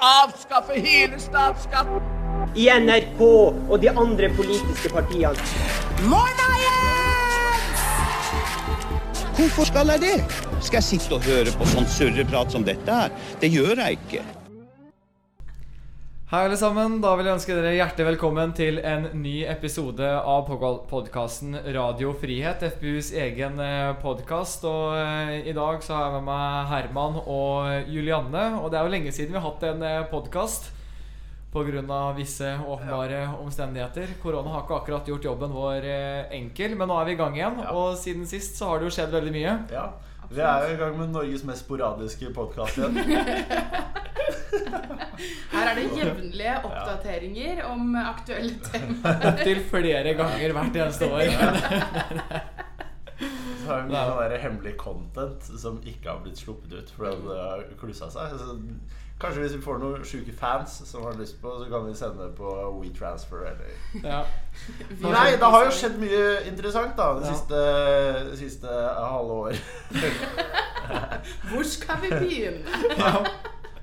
[0.00, 2.00] avskaffe hele statsskatten.
[2.56, 3.20] i NRK
[3.70, 5.34] og de andre politiske partiene.
[9.36, 10.16] Hvorfor skal jeg det?
[10.60, 13.14] Skal jeg sitte og høre på sånn surreprat som dette her?
[13.40, 14.39] Det gjør jeg ikke.
[16.30, 17.00] Hei, alle sammen.
[17.02, 22.62] Da vil jeg ønske dere hjertelig velkommen til en ny episode av podkasten Radio Frihet,
[22.76, 23.58] FBUs egen
[23.98, 24.62] podkast.
[24.62, 28.44] Og eh, i dag så har jeg med meg Herman og Julianne.
[28.60, 29.82] Og det er jo lenge siden vi har hatt en
[30.12, 30.70] podkast
[31.50, 32.14] pga.
[32.14, 34.14] visse åpenbare omstendigheter.
[34.22, 37.34] Korona har ikke akkurat gjort jobben vår eh, enkel, men nå er vi i gang
[37.34, 37.58] igjen.
[37.74, 39.58] Og siden sist så har det jo skjedd veldig mye.
[39.74, 39.88] Ja,
[40.30, 42.98] Vi er jo i gang med Norges mest sporadiske podkast igjen.
[45.50, 49.26] Her er det jevnlige oppdateringer om aktuelle temaer.
[49.32, 51.26] Opptil flere ganger hvert eneste år.
[53.60, 57.40] Så har vi mye sånn hemmelig content som ikke har blitt sluppet ut fordi det
[57.40, 58.38] har klussa seg.
[59.20, 62.30] Kanskje hvis vi får noen sjuke fans som har lyst på, så kan vi sende
[62.36, 64.22] på WeTransfer eller Ja.
[65.02, 67.34] Nei, det har jo skjedd mye interessant da det Ja.
[67.34, 67.60] siste,
[68.30, 69.60] det siste halve år.
[71.50, 72.64] Hvor skal vi begynne?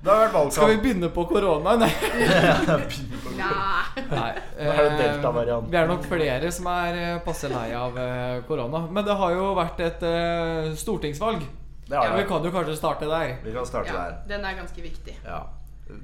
[0.07, 0.55] Det har vært valgkamp.
[0.55, 1.75] Skal vi begynne på korona?
[1.81, 1.89] Nei.
[3.37, 4.07] Nei.
[4.11, 4.31] Nei.
[4.57, 5.69] Er eh.
[5.69, 8.85] Vi er nok flere som er eh, passe lei av eh, korona.
[8.89, 11.45] Men det har jo vært et eh, stortingsvalg.
[11.87, 12.27] Det har Vi vi.
[12.29, 13.37] kan jo kanskje starte der.
[13.43, 14.17] Vi kan starte Ja, der.
[14.27, 15.15] den er ganske viktig.
[15.25, 15.39] Ja.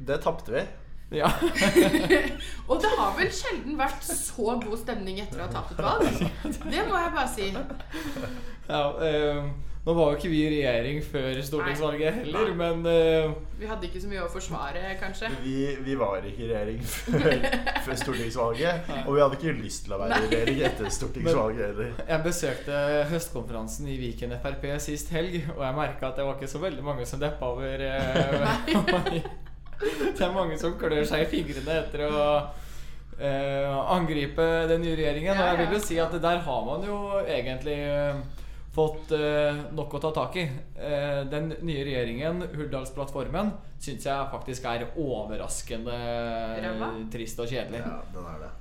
[0.07, 0.63] Det tapte vi.
[1.17, 1.27] Ja.
[2.69, 6.07] Og det har vel sjelden vært så god stemning etter å ha tatt et valg.
[6.73, 7.49] Det må jeg bare si.
[8.69, 9.51] ja eh,
[9.83, 13.99] nå var jo ikke vi i regjering før stortingsvalget heller, men uh, Vi hadde ikke
[13.99, 15.27] så mye å forsvare, kanskje.
[15.43, 17.47] Vi, vi var ikke i regjering før,
[17.83, 18.91] før stortingsvalget.
[19.03, 21.93] Og vi hadde ikke lyst til å være i regjering etter stortingsvalget heller.
[22.07, 22.81] jeg besøkte
[23.11, 26.85] høstkonferansen i Viken Frp sist helg, og jeg merka at det var ikke så veldig
[26.85, 29.17] mange som deppa over uh,
[29.83, 32.19] Det er mange som klør seg i fingrene etter å
[33.19, 35.35] eh, angripe den nye regjeringen.
[35.35, 38.21] Og jeg vil jo si at der har man jo egentlig eh,
[38.73, 40.47] fått eh, nok å ta tak i.
[40.75, 43.51] Eh, den nye regjeringen, Hurdalsplattformen,
[43.83, 45.93] syns jeg faktisk er overraskende
[46.63, 46.91] Ræva?
[47.13, 47.83] trist og kjedelig.
[47.85, 48.51] Ja, den er det.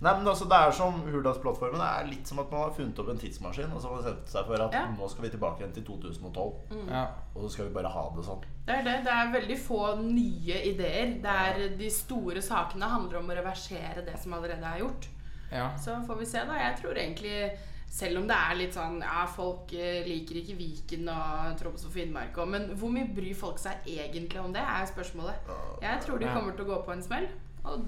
[0.00, 1.76] Nei, men altså, det er som Hurdalsplattformen.
[1.82, 4.06] Det er litt som at man har funnet opp en tidsmaskin og så har man
[4.06, 4.86] sett seg for at Ja.
[4.96, 6.54] nå skal vi tilbake igjen til 2012.
[6.88, 7.02] Ja.
[7.34, 8.40] Og så skal vi bare ha det sånn.
[8.64, 8.94] Det er det.
[9.04, 11.12] Det er veldig få nye ideer.
[11.20, 15.08] Det er De store sakene handler om å reversere det som allerede er gjort.
[15.52, 15.68] Ja.
[15.76, 16.54] Så får vi se, da.
[16.54, 17.50] Jeg tror egentlig
[17.90, 21.94] selv om det er litt sånn Ja, folk eh, liker ikke Viken og Troms og
[21.94, 25.50] Finnmark og Men hvor mye bryr folk seg egentlig om det, er spørsmålet.
[25.82, 27.26] Jeg tror de kommer til å gå på en smell.
[27.66, 27.86] Og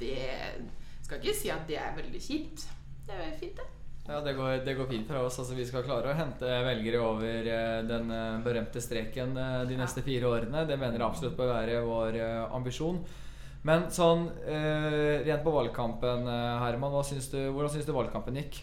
[0.00, 0.18] det
[1.04, 2.66] Skal ikke si at det er veldig kjipt.
[3.06, 3.72] Det er veldig fint, det.
[4.06, 5.38] Ja, det går, det går fint fra oss.
[5.42, 9.34] Altså, vi skal klare å hente velgere over eh, den eh, berømte streken
[9.66, 10.62] de neste fire årene.
[10.66, 12.18] Det mener jeg absolutt bør være vår
[12.54, 13.02] ambisjon.
[13.66, 16.26] Men sånn eh, rent på valgkampen,
[16.62, 18.60] Herman, hva syns du, hvordan syns du valgkampen gikk?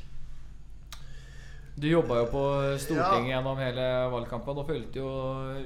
[1.75, 2.41] Du jobba jo på
[2.77, 3.39] Stortinget Ja.
[3.41, 5.07] gjennom hele valgkampen og fulgte jo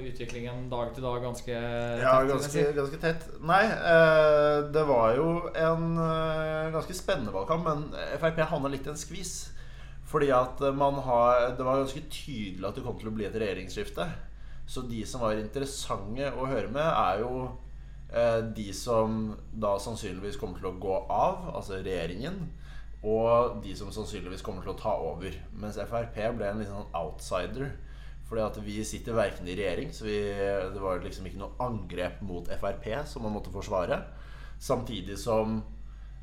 [0.08, 3.26] utviklingen dag til dag ganske tett, Ja, ganske, ganske tett.
[3.44, 8.90] Nei, eh, det var jo en eh, ganske spennende valgkamp, men Frp havna litt i
[8.90, 9.50] en skvis.
[10.08, 13.34] Fordi at man har Det var ganske tydelig at det kom til å bli et
[13.36, 14.08] regjeringsskifte.
[14.66, 17.50] Så de som var interessante å høre med, er jo
[18.14, 22.48] eh, de som da sannsynligvis kommer til å gå av, altså regjeringen.
[23.06, 25.36] Og de som sannsynligvis kommer til å ta over.
[25.54, 27.70] Mens Frp ble en litt sånn outsider.
[28.28, 30.18] Fordi at vi sitter verken i regjering, så vi,
[30.74, 34.02] det var liksom ikke noe angrep mot Frp som man måtte forsvare.
[34.60, 35.62] Samtidig som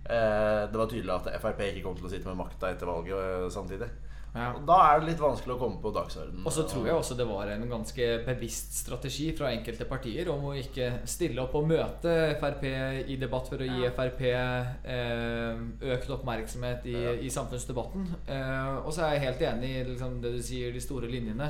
[0.05, 3.47] det var tydelig at Frp ikke kom til å sitte med makta etter valget eh,
[3.53, 3.89] samtidig.
[4.35, 4.49] Ja.
[4.51, 6.43] Og da er det litt vanskelig å komme på dagsordenen.
[6.43, 10.49] Og så tror jeg også det var en ganske bevisst strategi fra enkelte partier om
[10.49, 13.93] å ikke stille opp og møte Frp i debatt for å gi Ja.
[13.95, 15.61] Frp eh,
[15.95, 18.09] økt oppmerksomhet i, i samfunnsdebatten.
[18.27, 21.47] Eh, og så er jeg helt enig i liksom, det du sier, de store linjene.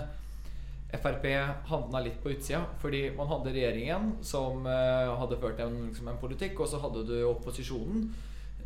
[0.93, 1.25] Frp
[1.72, 6.22] havna litt på utsida, fordi man hadde regjeringen som eh, hadde ført en, liksom, en
[6.22, 8.05] politikk, og så hadde du opposisjonen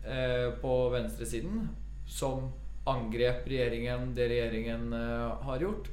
[0.10, 1.70] eh, på venstresiden
[2.10, 2.50] som
[2.90, 5.90] angrep regjeringen, det regjeringen eh, har gjort.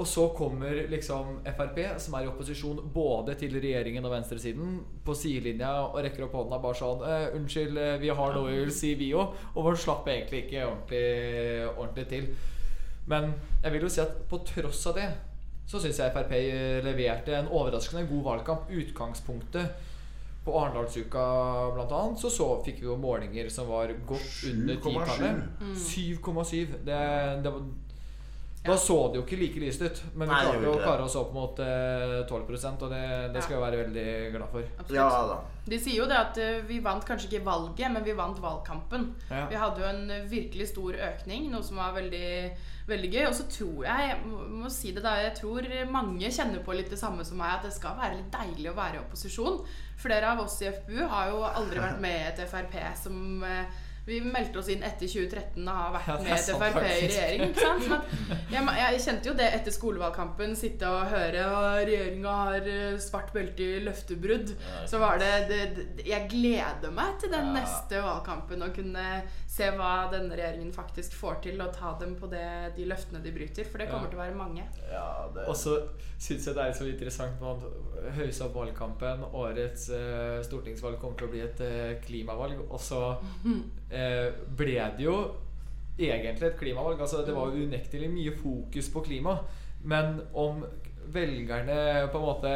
[0.00, 5.16] Og så kommer liksom Frp, som er i opposisjon både til regjeringen og venstresiden, på
[5.18, 8.94] sidelinja og rekker opp hånda bare sånn eh, 'Unnskyld, vi har noe vi vil si,
[8.96, 11.04] vi òg.' Og man slapp egentlig ikke ordentlig,
[11.76, 12.30] ordentlig til.
[13.10, 15.10] Men jeg vil jo si at på tross av det
[15.70, 16.32] så syns jeg Frp
[16.86, 18.72] leverte en overraskende god valgkamp.
[18.74, 19.89] Utgangspunktet
[20.44, 21.22] på Arendalsuka
[21.92, 24.82] annet, så, så fikk vi jo målinger som var godt under 7,7.
[24.86, 25.42] titallet.
[25.76, 26.78] 7,7.
[26.86, 27.00] Det,
[27.44, 27.66] det var
[28.60, 31.14] Da så det jo ikke like lyst ut, men vi Nei, klarte å kare oss
[31.16, 34.66] opp mot eh, 12% og det, det skal jeg være veldig glad for.
[34.82, 34.98] Absolutt.
[34.98, 35.38] Ja da.
[35.70, 39.08] De sier jo det at eh, vi vant kanskje ikke valget, men vi vant valgkampen.
[39.30, 39.46] Ja.
[39.48, 42.30] Vi hadde jo en virkelig stor økning, noe som var veldig,
[42.92, 43.24] veldig gøy.
[43.30, 46.76] Og så tror jeg, jeg må, må si det da, jeg tror mange kjenner på
[46.76, 49.62] litt det samme som meg, at det skal være litt deilig å være i opposisjon.
[50.04, 52.76] Flere av oss i FPU har jo aldri vært med i et Frp
[53.08, 56.94] som eh, vi meldte oss inn etter 2013 og har vært med til Frp i
[57.06, 57.44] regjering.
[57.50, 57.86] ikke sant?
[57.86, 60.56] Sånn jeg, jeg kjente jo det etter skolevalgkampen.
[60.58, 64.54] Sitte og høre og regjeringa har eh, svart belte i løftebrudd.
[64.90, 65.60] Så var det, det,
[66.08, 69.06] Jeg gleder meg til den neste valgkampen og kunne
[69.50, 72.44] se hva denne regjeringen faktisk får til, og ta dem på det,
[72.76, 73.66] de løftene de bryter.
[73.66, 74.10] For det kommer Ja.
[74.12, 74.62] til å være mange.
[74.92, 75.74] Ja, det Og så
[76.22, 79.24] syns jeg det er så interessant med at høyser opp valgkampen.
[79.34, 82.62] Årets eh, stortingsvalg kommer til å bli et eh, klimavalg.
[82.70, 83.00] Og så
[83.90, 85.16] eh, ble det jo
[85.98, 87.00] egentlig et klimavalg.
[87.02, 89.34] Altså, det var jo unektelig mye fokus på klima.
[89.82, 90.62] Men om
[91.10, 92.50] velgerne på en måte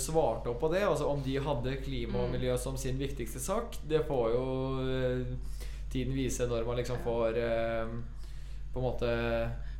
[0.00, 3.76] svarte opp på det, altså om de hadde klima og miljø som sin viktigste sak,
[3.90, 4.44] det får jo
[4.80, 5.36] eh,
[5.92, 7.94] tiden vise når man liksom får eh,
[8.72, 9.12] på en måte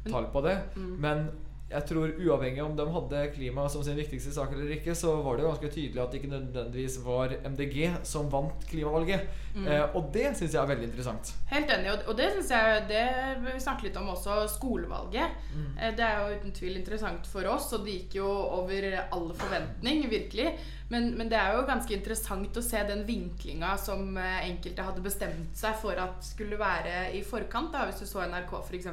[0.08, 0.56] tall på det.
[0.76, 1.28] Men
[1.70, 5.36] jeg tror uavhengig om de hadde klima som sin viktigste sak eller ikke, så var
[5.36, 9.26] det jo ganske tydelig at det ikke nødvendigvis var MDG som vant klimavalget.
[9.58, 11.32] Eh, og det syns jeg er veldig interessant.
[11.50, 13.04] Helt enig, og- det synes jeg Det
[13.44, 14.46] vi snakke litt om også.
[14.48, 15.30] Skolevalget.
[15.80, 19.32] Eh, Det er jo uten tvil interessant for oss, og det gikk jo over all
[19.34, 20.54] forventning, virkelig.
[20.90, 25.02] Men, men det er jo ganske interessant å se den vinklinga som eh, enkelte hadde
[25.04, 27.72] bestemt seg for at skulle være i forkant.
[27.72, 28.86] da, Hvis du så NRK, f.eks.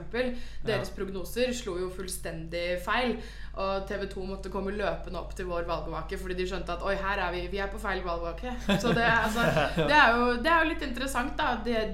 [0.66, 3.18] Deres prognoser slo jo fullstendig feil.
[3.56, 6.98] Og TV 2 måtte komme løpende opp til vår valgvake fordi de skjønte at oi,
[7.00, 8.52] her er vi, vi er på feil valgvake.
[8.68, 9.46] Så det, altså,
[9.90, 11.54] det, er jo, det er jo litt interessant, da.
[11.64, 11.86] Det,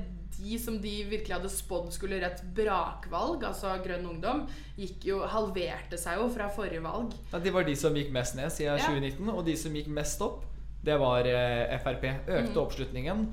[0.42, 4.48] de som de virkelig hadde spådd skulle gjøre et brakvalg, altså Grønn Ungdom,
[4.80, 7.14] gikk jo, halverte seg jo fra forrige valg.
[7.30, 8.88] Ja, de var de som gikk mest ned siden Ja.
[8.90, 10.48] 2019, og de som gikk mest opp,
[10.82, 12.08] det var eh, Frp.
[12.26, 13.28] Økte oppslutningen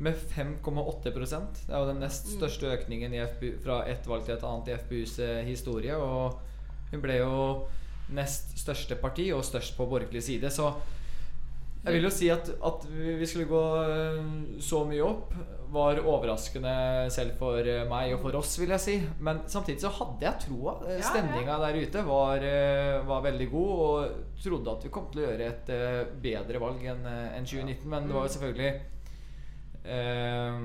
[0.00, 4.36] med 5,8% Det er jo den nest største økningen i FPU, fra ett valg til
[4.36, 5.96] et annet i FPUs eh, historie.
[5.96, 6.36] Og
[6.90, 7.34] hun ble jo
[8.16, 10.50] nest største parti og størst på borgerlig side.
[10.50, 10.72] Så
[11.84, 14.24] jeg vil jo si at, at vi skulle gå eh,
[14.60, 15.30] så mye opp,
[15.70, 16.72] var overraskende
[17.14, 18.96] selv for eh, meg og for oss, vil jeg si.
[19.22, 20.74] Men samtidig så hadde jeg troa.
[20.90, 20.98] Eh.
[21.06, 22.44] Stemninga der ute var,
[23.08, 25.72] var veldig god, og trodde at vi kom til å gjøre et
[26.20, 27.86] bedre valg enn en 2019.
[27.94, 28.72] Men det var jo selvfølgelig
[29.96, 30.60] eh,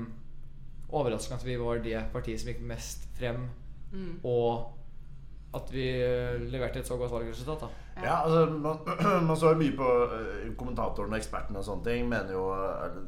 [0.90, 3.46] overraskende at vi var det partiet som gikk mest frem,
[3.86, 4.16] Mm.
[4.26, 4.72] og
[5.54, 7.60] at vi eh, leverte et så godt valgresultat.
[7.60, 8.78] da Ja, altså Man,
[9.28, 12.08] man så jo mye på eh, kommentatorene og ekspertene og sånne ting.
[12.08, 13.00] Mener jo eh,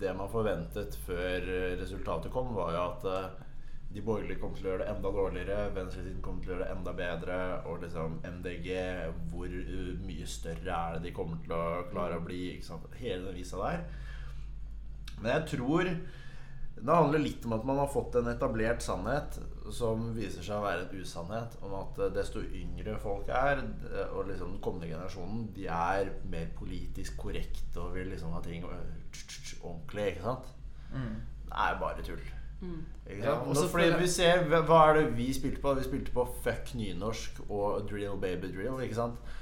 [0.00, 1.48] Det man forventet før
[1.80, 3.02] resultatet kom, var jo at
[3.90, 6.76] de borgerlige kom til å gjøre det enda dårligere, venstresiden kom til å gjøre det
[6.76, 8.68] enda bedre, og liksom MDG
[9.32, 9.56] Hvor
[10.06, 12.38] mye større er det de kommer til å klare å bli?
[12.54, 12.86] Ikke sant?
[12.96, 13.82] Hele den visa der.
[15.20, 15.90] Men jeg tror
[16.80, 19.38] det handler litt om at man har fått en etablert sannhet
[19.74, 21.56] som viser seg å være en usannhet.
[21.66, 26.12] Om at eh, desto yngre folk er, eh, og liksom den kommende generasjonen, de er
[26.32, 29.24] mer politisk korrekte og vil liksom ha ting eh,
[29.60, 30.12] ordentlig.
[30.14, 30.52] Ikke sant?
[30.90, 32.22] Det er bare tull.
[33.06, 35.72] Ikke Ja, også fordi vi ser, hva er det vi spilte på?
[35.78, 38.80] Vi spilte på fuck nynorsk og drill baby drill.
[38.84, 39.36] Ikke sant?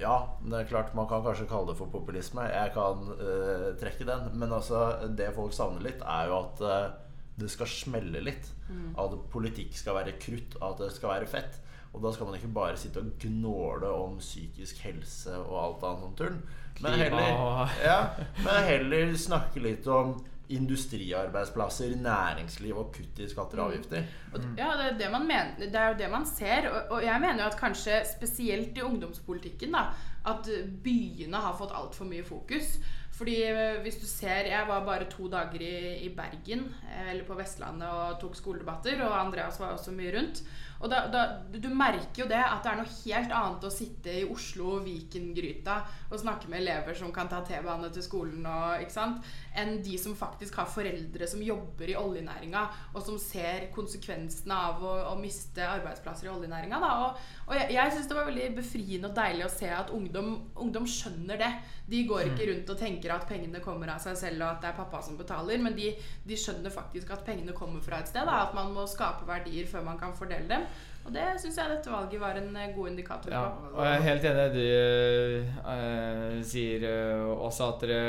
[0.00, 2.44] Ja, det er klart man kan kanskje kalle det for populisme.
[2.50, 4.30] Jeg kan uh, trekke den.
[4.38, 4.86] Men altså,
[5.18, 6.96] det folk savner litt, er jo at uh,
[7.36, 8.52] det skal smelle litt.
[8.98, 10.58] At politikk skal være krutt.
[10.64, 11.60] At det skal være fett.
[11.96, 16.02] Og da skal man ikke bare sitte og gnåle om psykisk helse og alt annet
[16.04, 16.38] sånt tull.
[16.84, 18.00] Men heller, ja,
[18.44, 24.04] men heller snakke litt om industriarbeidsplasser, næringsliv og kutt i skatter og avgifter.
[24.32, 26.68] Og, ja, det er, det, man mener, det er jo det man ser.
[26.70, 29.88] Og, og jeg mener jo at kanskje spesielt i ungdomspolitikken da,
[30.26, 30.50] at
[30.84, 32.76] byene har fått altfor mye fokus.
[33.16, 37.24] Fordi eh, hvis du ser Jeg var bare to dager i, i Bergen, eh, eller
[37.24, 39.00] på Vestlandet, og tok skoledebatter.
[39.06, 40.42] Og Andreas var også mye rundt.
[40.80, 44.12] Og da, da, du- merker jo det at det er noe helt annet å sitte
[44.12, 45.74] i Oslo og Vikengryta
[46.10, 49.26] og snakke med elever som kan ta T-bane til skolen, og, ikke sant?
[49.56, 52.62] enn de som faktisk har foreldre som jobber i oljenæringa,
[52.94, 56.80] og som ser konsekvensene av å, å miste arbeidsplasser i oljenæringa.
[56.82, 56.90] Da.
[57.06, 60.30] Og, og jeg, jeg syns det var veldig befriende og deilig å se at ungdom,
[60.60, 61.50] ungdom skjønner det.
[61.88, 64.70] De går ikke rundt og tenker at pengene kommer av seg selv, og at det
[64.72, 65.92] er pappa som betaler, men de,
[66.26, 68.26] de skjønner faktisk at pengene kommer fra et sted.
[68.28, 68.42] Da.
[68.48, 70.65] At man må skape verdier før man kan fordele dem.
[71.06, 73.76] Og det syns jeg dette valget var en eh, god indikator Ja, på.
[73.76, 78.02] og jeg er helt enig i det du eh, sier eh, også, at dere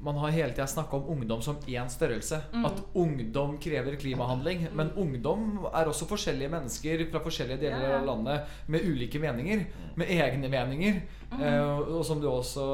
[0.00, 2.38] man har hele tida snakka om ungdom som én størrelse.
[2.54, 2.62] Mm.
[2.64, 4.62] At ungdom krever klimahandling.
[4.72, 7.98] Men ungdom er også forskjellige mennesker fra forskjellige deler ja.
[7.98, 9.66] av landet med ulike meninger.
[10.00, 11.02] Med egne meninger.
[11.34, 11.42] Mm.
[11.42, 12.64] eh, og som du også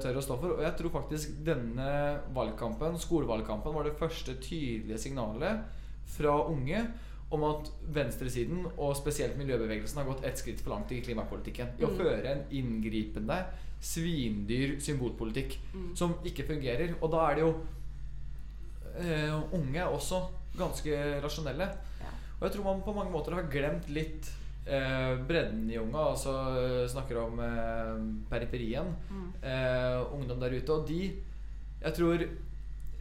[0.00, 0.56] tør å stå for.
[0.56, 1.90] Og jeg tror faktisk denne
[2.32, 5.60] valgkampen, skolevalgkampen, var det første tydelige signalet
[6.16, 6.86] fra unge
[7.30, 11.68] om at venstresiden, og spesielt miljøbevegelsen, har gått ett skritt for langt i klimapolitikken.
[11.78, 11.98] I å Mm.
[11.98, 13.44] føre en inngripende,
[13.80, 15.96] svindyr symbolpolitikk Mm.
[15.96, 16.94] som ikke fungerer.
[17.02, 17.54] Og da er det jo
[18.98, 20.20] eh, Unge også
[20.58, 21.68] ganske rasjonelle.
[22.00, 22.10] Ja.
[22.40, 24.30] Og jeg tror man på mange måter har glemt litt
[24.66, 28.90] eh, bredden i unga, Altså eh, snakker om eh, periferien.
[29.10, 29.32] Mm.
[29.42, 30.70] Eh, ungdom der ute.
[30.72, 31.12] Og de
[31.82, 32.20] Jeg tror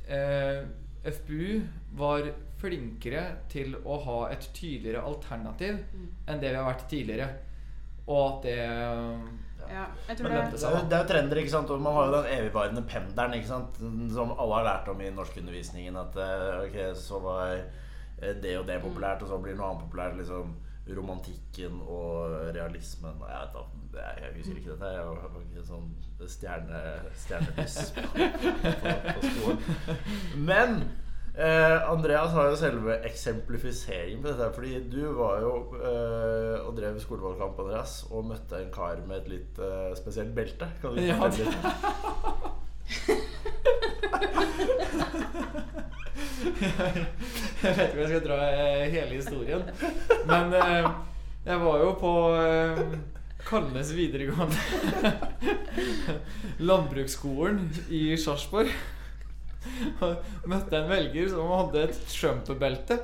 [0.08, 0.66] eh,
[1.04, 1.62] FPU
[1.98, 6.08] var flinkere til å ha et tydeligere alternativ Mm.
[6.28, 7.30] enn det vi har vært tidligere.
[8.08, 8.58] Og at det
[9.70, 11.70] Ja, jeg tror det Det er, det er jo trender, ikke sant?
[11.70, 13.76] Og man har jo den evigvarende pendelen, ikke sant?
[14.16, 15.96] Som alle har lært om i norskundervisningen.
[15.96, 19.84] At eh, ok, så var eh, det og det populært, og så blir noe annet
[19.86, 20.18] populært.
[20.18, 20.56] Liksom
[20.98, 23.22] romantikken og realismen.
[23.22, 23.62] og Jeg, vet da,
[23.94, 24.94] det jeg husker ikke dette.
[24.96, 25.92] Jeg var ikke sånn
[26.34, 26.80] stjerne,
[27.94, 28.02] på,
[28.82, 29.60] på, på skolen.
[30.50, 30.82] Men
[31.40, 34.50] eh, Andreas har jo selve eksemplifiseringen på dette.
[34.56, 39.30] Fordi du var jo eh, og drev skolevalgkamp Andreas, og møtte en kar med et
[39.38, 40.68] litt eh, spesielt belte.
[40.84, 41.54] Kan du Ja, litt?
[47.60, 49.64] Jeg vet ikke om jeg skal dra eh, hele historien.
[50.28, 50.90] Men eh,
[51.46, 52.82] jeg var jo på eh,
[53.48, 54.60] Kalnes videregående
[56.70, 58.72] landbruksskolen i Sarpsborg.
[60.06, 63.00] Og møtte en velger som hadde et Trump-belte.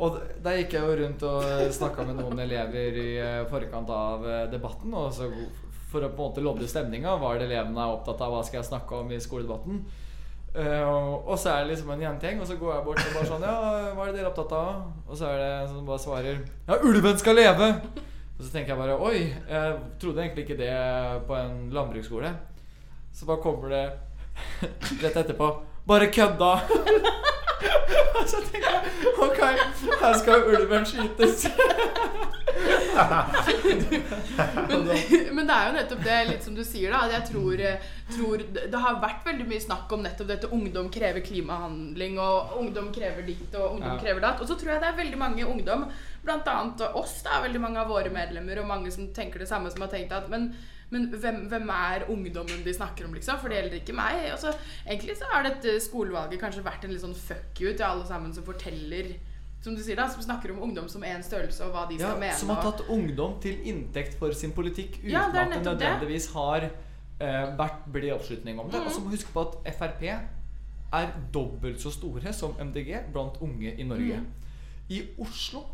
[0.00, 3.90] Og d- der gikk jeg jo rundt og snakka med noen elever i eh, forkant
[3.94, 4.94] av eh, debatten.
[4.98, 5.28] Og så
[5.88, 8.42] for å på en måte lodde stemninga, hva er det elevene er opptatt av, hva
[8.44, 9.78] skal jeg snakke om i skoledebatten.
[10.58, 13.28] Eh, og så er det liksom en jentegjeng, og så går jeg bort og bare
[13.30, 13.54] sånn Ja,
[13.94, 14.82] hva er det dere er opptatt av?
[15.06, 17.68] Og så er det en som bare svarer Ja, ulven skal leve!
[18.38, 20.72] Og så tenker jeg bare Oi, jeg trodde egentlig ikke det
[21.28, 22.32] på en landbruksskole.
[23.16, 23.84] Så bare kommer det
[25.02, 25.50] rett etterpå
[25.88, 26.52] Bare kødda!
[28.18, 29.38] Og så tenker jeg Ok,
[30.00, 31.46] her skal ulven skytes.
[34.68, 34.80] Men,
[35.34, 37.04] men det er jo nettopp det, litt som du sier, da.
[37.06, 40.88] at Jeg tror, eh, tror Det har vært veldig mye snakk om nettopp dette ungdom
[40.92, 43.98] krever klimahandling, og ungdom krever ditt, og ungdom Ja.
[44.02, 44.40] krever datt.
[44.42, 45.86] Og så tror jeg det er veldig mange ungdom,
[46.24, 46.56] bl.a.
[46.94, 49.88] oss, da, veldig mange av våre medlemmer, og mange som tenker det samme, som har
[49.94, 50.50] tenkt at men
[50.90, 53.38] men hvem, hvem er ungdommen de snakker om, liksom?
[53.42, 54.30] For det gjelder ikke meg.
[54.32, 54.54] Altså,
[54.86, 58.32] egentlig så har dette skolevalget kanskje vært en litt sånn fuck you til alle sammen
[58.34, 59.10] som forteller
[59.60, 62.12] Som du sier da, som snakker om ungdom som én størrelse, og hva de Ja,
[62.12, 62.36] skal mene.
[62.38, 66.28] som har tatt ungdom til inntekt for sin politikk uten Ja, det at det nødvendigvis
[66.32, 68.80] har eh, vært blid oppslutning om det.
[68.86, 70.04] Og så må vi huske på at Frp
[70.92, 74.20] er dobbelt så store som MDG blant unge i Norge.
[74.88, 75.64] I Oslo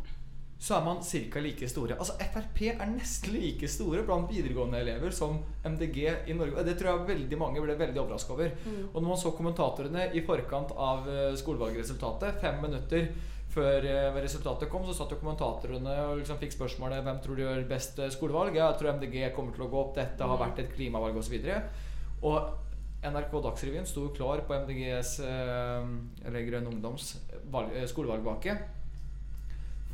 [0.65, 1.41] så er man ca.
[1.45, 1.97] like store.
[2.01, 5.99] Altså Frp er nesten like store blant videregående elever som MDG
[6.33, 6.63] i Norge.
[6.65, 8.55] Det tror jeg veldig mange ble veldig overraska over.
[8.87, 13.11] Og når man så kommentatorene i forkant av eh, skolevalgresultatet, fem minutter
[13.53, 17.43] før eh, resultatet kom, så satt jo kommentatorene og liksom fikk spørsmålet hvem tror du
[17.45, 18.57] gjør best eh, skolevalg.
[18.57, 19.93] Jeg tror MDG kommer til å gå opp.
[19.99, 21.37] Dette har vært et klimavalg osv.
[21.43, 27.11] Og, og NRK Dagsrevyen sto klar på MDGs, eller Grønn Ungdoms,
[27.53, 28.57] valg, skolevalgvake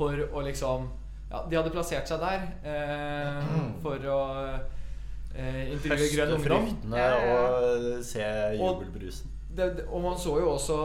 [0.01, 0.89] for å liksom
[1.31, 3.51] Ja, de hadde plassert seg der eh,
[3.85, 4.21] for å
[5.35, 6.47] eh, intervjue Høste Grønn Ungdom.
[6.47, 7.41] fruktene fryktene ja, ja.
[7.41, 8.25] og se
[8.59, 9.31] jubelbrusen.
[9.51, 10.79] Og, det, og man så jo også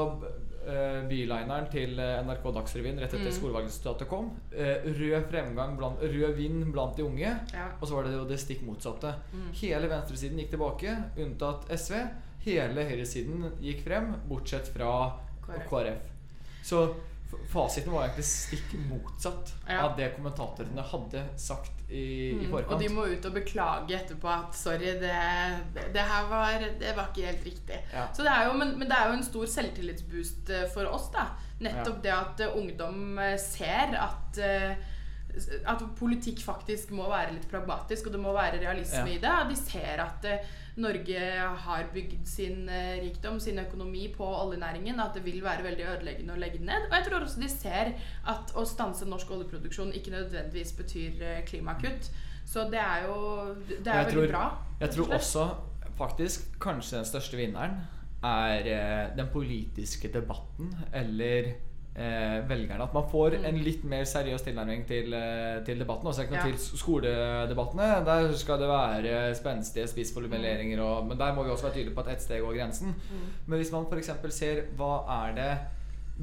[0.67, 3.35] eh, bylineren til eh, NRK Dagsrevyen rett etter Mm.
[3.39, 4.29] skolevalgresultatet kom.
[4.53, 7.31] Eh, rød fremgang blant, rød vind blant de unge.
[7.53, 7.65] Ja.
[7.79, 9.15] Og så var det jo det stikk motsatte.
[9.33, 9.49] Mm.
[9.63, 10.93] Hele venstresiden gikk tilbake,
[11.25, 11.97] unntatt SV.
[12.45, 14.93] Hele høyresiden gikk frem, bortsett fra
[15.45, 15.69] KrF.
[15.69, 16.09] KrF.
[16.65, 16.85] Så
[17.51, 19.81] fasiten var egentlig stikk motsatt Ja.
[19.87, 22.71] av det kommentatorene hadde sagt i, i Mm, forkant.
[22.73, 25.13] og de må ut og beklage etterpå at 'sorry, det,
[25.93, 27.81] det, her var, det var ikke helt riktig'.
[27.93, 28.07] Ja.
[28.13, 31.11] Så det jo, men, men det er jo en stor selvtillitsboost eh, for oss.
[31.13, 31.27] da
[31.59, 34.37] Nettopp det at eh, ungdom eh, ser at
[35.67, 39.15] at politikk faktisk må være litt pragmatisk, og det må være realisme Ja.
[39.15, 39.33] i det.
[39.49, 41.19] De ser at uh, Norge
[41.65, 44.99] har bygd sin uh, rikdom, sin økonomi, på oljenæringen.
[44.99, 46.87] At det vil være veldig ødeleggende å legge den ned.
[46.89, 47.93] Og jeg tror også de ser
[48.27, 52.09] at å stanse norsk oljeproduksjon ikke nødvendigvis betyr uh, klimakutt.
[52.45, 53.19] Så det er jo
[53.69, 54.45] Det er veldig tror- bra.
[54.79, 55.45] Jeg tror også
[55.97, 57.77] faktisk kanskje den største vinneren
[58.23, 61.53] er den politiske debatten eller
[61.95, 62.83] velgerne.
[62.83, 66.07] At man får en litt mer seriøs tilnærming til, eh, til debatten.
[66.07, 66.51] Også ikke noe Ja.
[66.51, 68.05] til skoledebattene.
[68.05, 72.01] Der skal det være spenstige spissformuleringer, og, men der må vi også være tydelige på
[72.01, 72.95] at ett steg går grensen.
[73.47, 74.11] Men hvis man f.eks.
[74.35, 75.57] ser hva er det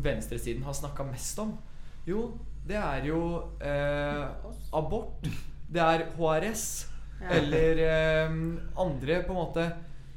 [0.05, 1.59] venstresiden har snakka mest om?
[2.07, 2.33] Jo,
[2.69, 4.29] det er jo eh,
[4.75, 5.25] abort.
[5.73, 6.89] Det er HRS.
[7.23, 7.29] Ja.
[7.39, 8.31] Eller eh,
[8.77, 9.73] andre på en måte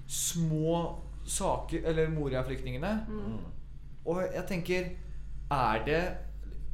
[0.08, 0.96] små
[1.26, 3.06] saker Eller Moria-flyktningene.
[4.06, 4.90] Og jeg tenker
[5.52, 6.04] Er det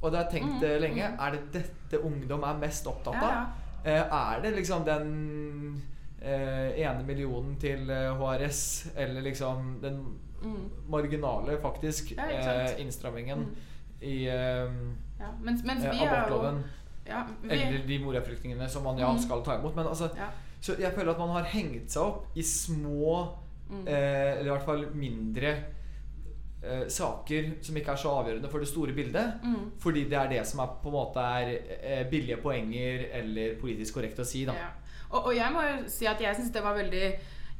[0.01, 1.03] Og det har jeg tenkt mm, lenge.
[1.19, 3.31] Er det dette ungdom er mest opptatt av?
[3.31, 3.45] ja.
[3.85, 4.03] ja.
[4.35, 5.81] er det liksom den
[6.21, 9.99] eh, ene millionen til eh, HRS, eller liksom den
[10.89, 12.29] marginale, faktisk, Mm.
[12.29, 13.45] Ja, eh, innstrammingen
[14.01, 14.69] i eh,
[15.19, 16.63] Ja, mens, mens eh, vi abortloven?
[17.07, 19.19] ja, vi, Eller de Moria-flyktningene som man ja Mm.
[19.19, 19.75] skal ta imot.
[19.75, 20.09] Men altså.
[20.61, 23.27] Så jeg føler at man har hengt seg opp i små
[23.69, 23.87] Mm.
[23.87, 25.55] eh, Eller i hvert fall mindre
[26.63, 29.43] eh, saker som ikke er så avgjørende for det store bildet.
[29.43, 29.71] Mm.
[29.81, 33.99] Fordi det er det som er, på en måte er eh, billige poenger eller politisk
[33.99, 34.45] korrekt å si.
[34.49, 34.71] da Ja.
[35.11, 37.07] Og, og jeg må jo si at jeg syns det var veldig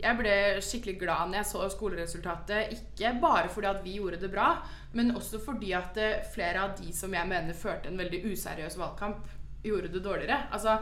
[0.01, 2.71] Jeg ble skikkelig glad når jeg så skoleresultatet.
[2.77, 4.55] Ikke bare fordi at vi gjorde det bra,
[4.97, 8.79] men også fordi at eh, flere av de som jeg mener førte en veldig useriøs
[8.79, 9.27] valgkamp,
[9.61, 10.39] gjorde det dårligere.
[10.51, 10.79] Altså,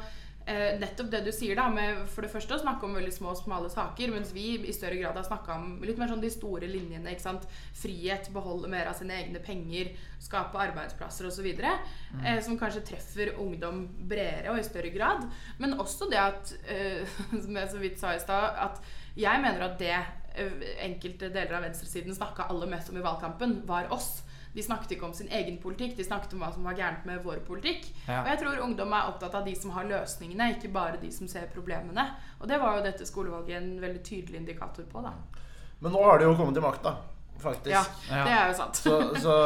[0.50, 3.34] eh, nettopp det du sier, da, med for det første å snakke om veldig små,
[3.38, 6.70] smale saker, mens vi i større grad har snakka om litt mer sånn de store
[6.70, 7.14] linjene.
[7.14, 7.48] ikke sant?
[7.78, 9.92] Frihet, beholde mer av sine egne penger,
[10.24, 11.50] skape arbeidsplasser osv.
[11.54, 15.28] Eh, som kanskje treffer ungdom bredere og i større grad.
[15.62, 18.82] Men også det at, eh, som jeg så vidt sa i stad, at
[19.20, 23.62] jeg mener at det eh, enkelte deler av venstresiden snakka aller mest om i valgkampen,
[23.70, 24.20] var oss.
[24.60, 27.22] De snakket ikke om sin egen politikk, de snakket om hva som var gærent med
[27.24, 27.86] vår politikk.
[28.10, 28.18] Ja.
[28.26, 31.30] Og jeg tror ungdom er opptatt av de som har løsningene, ikke bare de som
[31.32, 32.04] ser problemene.
[32.42, 35.14] Og det var jo dette skolevalget en veldig tydelig indikator på, da.
[35.80, 36.92] Men nå har de jo kommet til makta,
[37.40, 37.72] faktisk.
[37.72, 38.24] Ja, Ja.
[38.28, 38.82] det er jo sant.
[38.84, 39.38] Så, så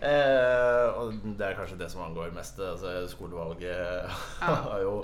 [0.00, 2.58] eh, Og det er kanskje det som angår mest.
[2.58, 4.08] Altså, skolevalget
[4.48, 4.94] har jo,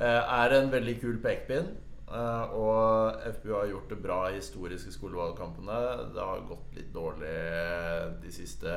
[0.00, 1.70] eh, er en veldig kul pekepinn.
[2.14, 5.78] Eh, og FPU har gjort det bra i historiske skolevalgkampene.
[6.14, 7.32] Det har gått litt dårlig
[8.22, 8.76] de siste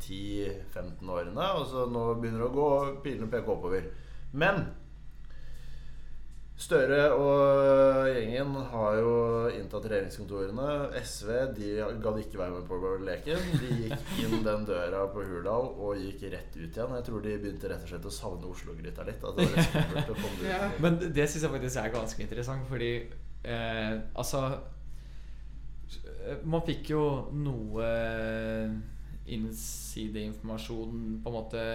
[0.00, 1.50] 10-15 årene.
[1.58, 2.70] Og så nå begynner det å gå
[3.04, 3.90] pilene peke oppover.
[4.32, 4.64] Men
[6.54, 9.14] Støre og gjengen har jo
[9.50, 10.66] inntatt regjeringskontorene.
[11.02, 11.70] SV de
[12.02, 13.48] gadd ikke være med på leken.
[13.58, 16.94] De gikk inn den døra på Hurdal og gikk rett ut igjen.
[16.94, 19.26] Jeg tror de begynte rett og slett å savne Oslo-gryta litt.
[19.26, 20.46] At det var å komme dit.
[20.46, 20.60] Ja.
[20.84, 22.92] Men det syns jeg faktisk er ganske interessant, fordi
[23.42, 24.44] eh, altså
[26.46, 27.02] Man fikk jo
[27.34, 27.88] noe
[29.34, 31.66] innsideinformasjon på en måte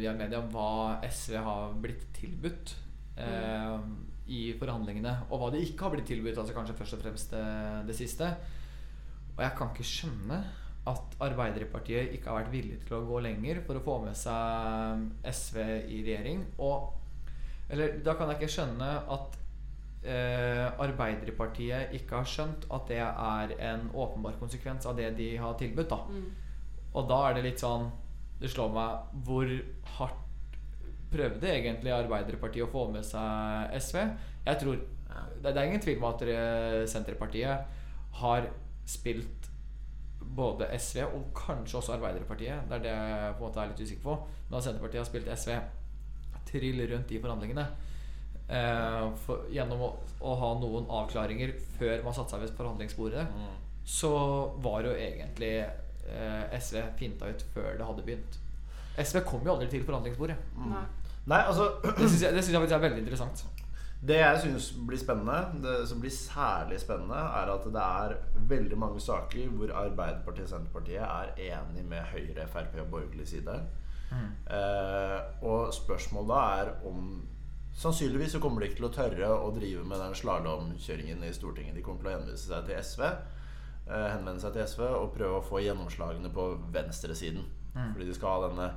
[0.00, 2.74] via media om hva SV har blitt tilbudt
[3.18, 3.78] eh,
[4.26, 6.38] i forhandlingene, og hva de ikke har blitt tilbudt.
[6.40, 7.46] Altså kanskje først og fremst det,
[7.88, 8.28] det siste.
[9.34, 10.38] Og jeg kan ikke skjønne
[10.88, 15.06] at Arbeiderpartiet ikke har vært villig til å gå lenger for å få med seg
[15.24, 16.44] SV i regjering.
[16.60, 16.92] Og
[17.72, 19.38] Eller da kan jeg ikke skjønne at
[20.04, 25.56] eh, Arbeiderpartiet ikke har skjønt at det er en åpenbar konsekvens av det de har
[25.60, 25.88] tilbudt.
[25.90, 26.02] da
[26.92, 27.90] Og da er det litt sånn
[28.40, 29.48] Det slår meg hvor
[29.96, 30.23] hardt
[31.14, 34.02] prøvde egentlig Arbeiderpartiet å få med seg SV.
[34.44, 34.82] Jeg tror
[35.40, 36.22] Det, det er ingen tvil om at
[36.90, 37.80] Senterpartiet
[38.18, 38.48] har
[38.88, 39.50] spilt
[40.34, 42.66] både SV og kanskje også Arbeiderpartiet.
[42.68, 44.16] Det er det jeg på en måte er litt usikker på.
[44.48, 45.54] Men at Senterpartiet har spilt SV
[46.48, 47.66] trill rundt i forhandlingene.
[48.44, 53.24] Eh, for, gjennom å, å ha noen avklaringer før man satte seg ved forhandlingsbordet,
[53.88, 54.12] så
[54.64, 58.38] var jo egentlig eh, SV finta ut før det hadde begynt.
[59.00, 60.36] SV kom jo aldri til forhandlingsbordet.
[60.70, 60.84] Nei.
[61.30, 63.44] Nei, altså Det syns jeg, jeg faktisk er veldig interessant.
[64.04, 68.16] Det jeg syns blir spennende, det som blir særlig spennende, er at det er
[68.50, 73.54] veldig mange saker hvor Arbeiderpartiet og Senterpartiet er enig med Høyre, Frp og borgerlig side.
[74.14, 77.06] Eh, og spørsmålet er om
[77.74, 81.74] Sannsynligvis så kommer de ikke til å tørre å drive med den slalåmkjøringen i Stortinget.
[81.74, 83.02] De kommer til å henvise seg til SV
[83.88, 87.42] eh, henvende seg til SV og prøve å få gjennomslagene på venstresiden.
[87.74, 88.68] Fordi de skal ha denne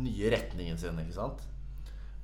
[0.00, 0.98] nye retningen sin.
[1.02, 1.44] ikke sant?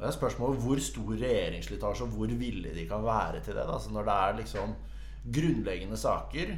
[0.03, 3.62] Det er spørsmålet hvor stor regjeringsslitasje og hvor villige de kan være til det.
[3.62, 3.77] da.
[3.77, 4.73] Altså når det er liksom
[5.37, 6.57] grunnleggende saker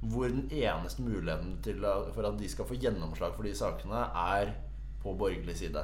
[0.00, 1.80] hvor den eneste muligheten til
[2.14, 4.04] for at de skal få gjennomslag for de sakene,
[4.36, 4.52] er
[5.02, 5.82] på borgerlig side.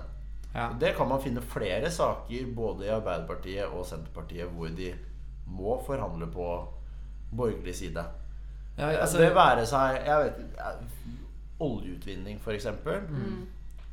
[0.54, 0.68] Ja.
[0.80, 4.92] Det kan man finne flere saker både i Arbeiderpartiet og Senterpartiet hvor de
[5.46, 6.48] må forhandle på
[7.36, 8.04] borgerlig side.
[8.78, 10.34] Ja, altså, det være seg jeg vet,
[11.60, 12.66] oljeutvinning, f.eks.
[13.08, 13.46] Mm.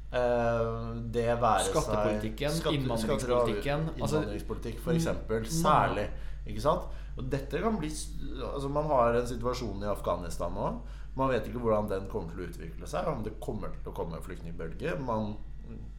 [0.08, 5.43] Eh, det være Skattepolitikken, seg innvandringspolitikken, skatte- altså- innvandringspolitikk, for eksempel.
[5.52, 6.08] Særlig.
[6.48, 6.88] Ikke sant?
[7.17, 10.70] Og dette kan bli Altså Man har en situasjon i Afghanistan nå.
[11.17, 13.08] Man vet ikke hvordan den kommer til å utvikle seg.
[13.08, 15.00] Om det kommer til å komme en flyktningbølge.
[15.00, 15.36] Man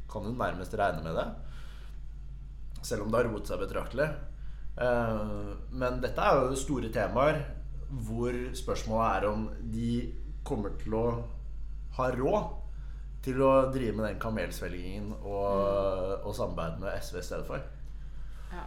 [0.08, 1.26] kan jo nærmest regne med det.
[2.82, 4.08] Selv om det har roet seg betraktelig.
[4.78, 7.44] Eh, Men dette er jo store temaer
[7.90, 11.24] hvor spørsmålet er om de kommer til å
[11.96, 12.54] ha råd
[13.24, 17.64] til å drive med den kamelsvelgingen og, og samarbeide med SV i stedet for.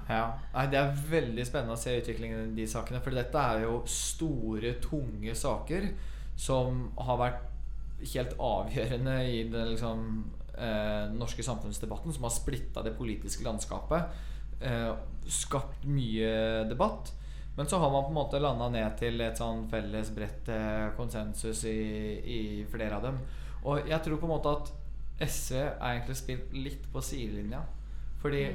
[0.10, 0.26] Ja.
[0.54, 3.02] Nei, det er veldig spennende å se utviklingen i de sakene.
[3.04, 5.88] For dette er jo store, tunge saker
[6.40, 7.48] som har vært
[8.14, 10.06] helt avgjørende i den liksom,
[10.58, 12.14] eh, norske samfunnsdebatten.
[12.14, 14.14] Som har splitta det politiske landskapet.
[14.62, 14.94] Eh,
[15.28, 17.14] skapt mye debatt.
[17.58, 20.92] Men så har man på en måte landa ned til et sånn felles, bredt eh,
[20.96, 21.82] konsensus i,
[22.24, 23.18] i flere av dem.
[23.63, 24.71] Og jeg tror på en måte at
[25.21, 27.62] SV er egentlig spilt litt på sidelinja.
[28.21, 28.45] Fordi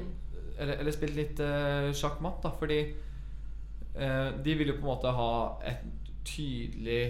[0.57, 2.49] Eller, eller spilt litt uh, sjakkmatt, da.
[2.57, 5.33] Fordi eh, de vil jo på en måte ha
[5.69, 5.83] et
[6.25, 7.03] tydelig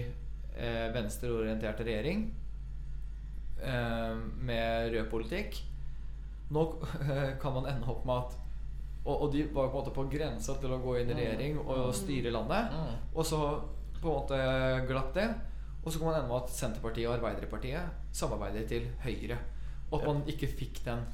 [0.57, 2.25] uh, venstreorientert regjering
[3.63, 4.17] eh,
[4.49, 5.61] med rød politikk.
[6.51, 6.65] Nå
[7.41, 8.37] kan man ende opp med at
[9.07, 11.61] og, og de var på en måte på grensa til å gå inn i regjering
[11.63, 12.73] og styre landet.
[13.15, 13.39] Og så
[14.01, 14.39] på en måte
[14.89, 15.29] glapp det.
[15.87, 19.37] Og så kan man ende med at Senterpartiet og Arbeiderpartiet samarbeider til høyre.
[19.87, 21.05] Og at man ikke fikk den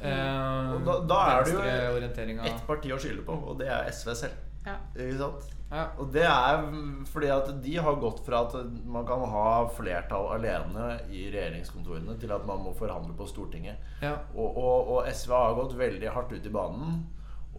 [0.00, 3.90] eh, Og da, da er det jo ett parti å skylde på, og det er
[3.92, 4.40] SV selv.
[4.64, 4.78] Ja.
[4.96, 5.50] Ikke sant?
[5.68, 5.82] Ja.
[6.00, 6.62] Og det er
[7.10, 8.54] fordi at de har gått fra at
[8.88, 13.92] man kan ha flertall alene i regjeringskontorene, til at man må forhandle på Stortinget.
[14.00, 14.14] Ja.
[14.32, 17.02] Og, og, og SV har gått veldig hardt ut i banen.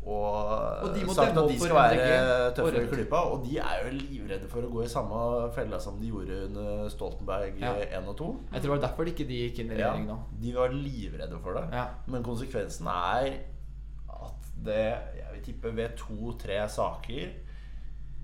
[0.06, 3.22] Og, Og de sagt at de skal være tøffe i klypa.
[3.34, 5.22] Og de er jo livredde for å gå i samme
[5.56, 7.74] fella som de gjorde under Stoltenberg Ja.
[8.00, 8.28] 1 og 2.
[8.54, 10.20] Jeg tror det var derfor ikke de gikk inn i regjering nå.
[10.44, 11.66] de var livredde for det.
[11.74, 11.88] Ja.
[12.08, 13.32] Men konsekvensen er
[14.16, 14.80] at det
[15.18, 17.28] Jeg vil tippe ved to-tre saker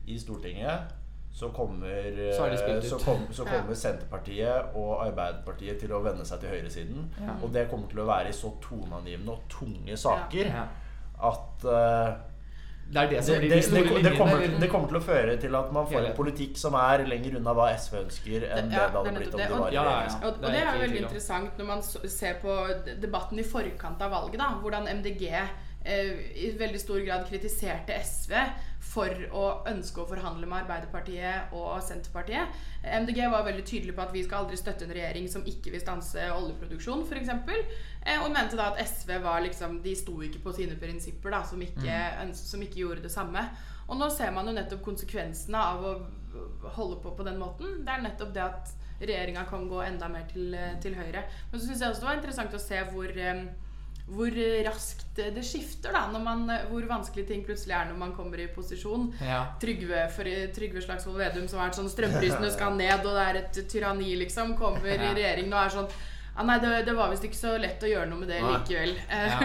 [0.08, 0.98] i Stortinget
[1.34, 1.88] så kommer,
[2.36, 7.06] Så spilt så kom, så kommer Senterpartiet og Arbeiderpartiet til å vende seg til høyresiden.
[7.22, 7.38] Ja.
[7.42, 10.66] Og det kommer til å være i så toneangivende og tunge saker Ja.
[11.30, 12.12] At uh,
[12.92, 15.38] Det er det det, som blir de det, det, kommer, det kommer til å føre
[15.40, 18.80] til at man får en politikk som er lenger unna hva SV ønsker, enn det
[18.80, 19.50] Ja, det hadde blitt om det.
[19.54, 20.18] var Ja, ja, ja.
[20.28, 22.58] Og, og Det er veldig interessant når man ser på
[23.06, 24.40] debatten i forkant av valget.
[24.44, 25.24] da Hvordan MDG
[25.82, 28.36] i veldig stor grad kritiserte SV
[28.92, 32.54] for å ønske å forhandle med Arbeiderpartiet og Senterpartiet.
[32.84, 35.84] MDG var veldig tydelig på at vi skal aldri støtte en regjering som ikke vil
[35.84, 37.32] stanse oljeproduksjon, f.eks.
[38.02, 41.44] Eh, og mente da at SV var liksom De sto ikke på sine prinsipper, da,
[41.48, 42.02] som ikke,
[42.38, 43.46] som ikke gjorde det samme.
[43.88, 45.96] Og nå ser man jo nettopp konsekvensene av å
[46.78, 47.82] holde på på den måten.
[47.86, 51.24] Det er nettopp det at regjeringa kan gå enda mer til, eh, til høyre.
[51.52, 53.46] Men så syns jeg også det var interessant å se hvor, eh,
[54.12, 56.06] hvor raskt det skifter, da.
[56.12, 59.10] Når man, hvor vanskelig ting plutselig er når man kommer i posisjon.
[59.24, 59.44] Ja.
[59.62, 63.62] Trygve, for, Trygve Slagsvold Vedum som er sånn strømprisene skal ned, og det er et
[63.72, 65.94] tyranni, liksom, kommer i regjering og er sånn
[66.36, 68.52] ah, Nei, det, det var visst ikke så lett å gjøre noe med det Nei.
[68.56, 68.94] likevel.
[69.10, 69.40] Eh, Ja.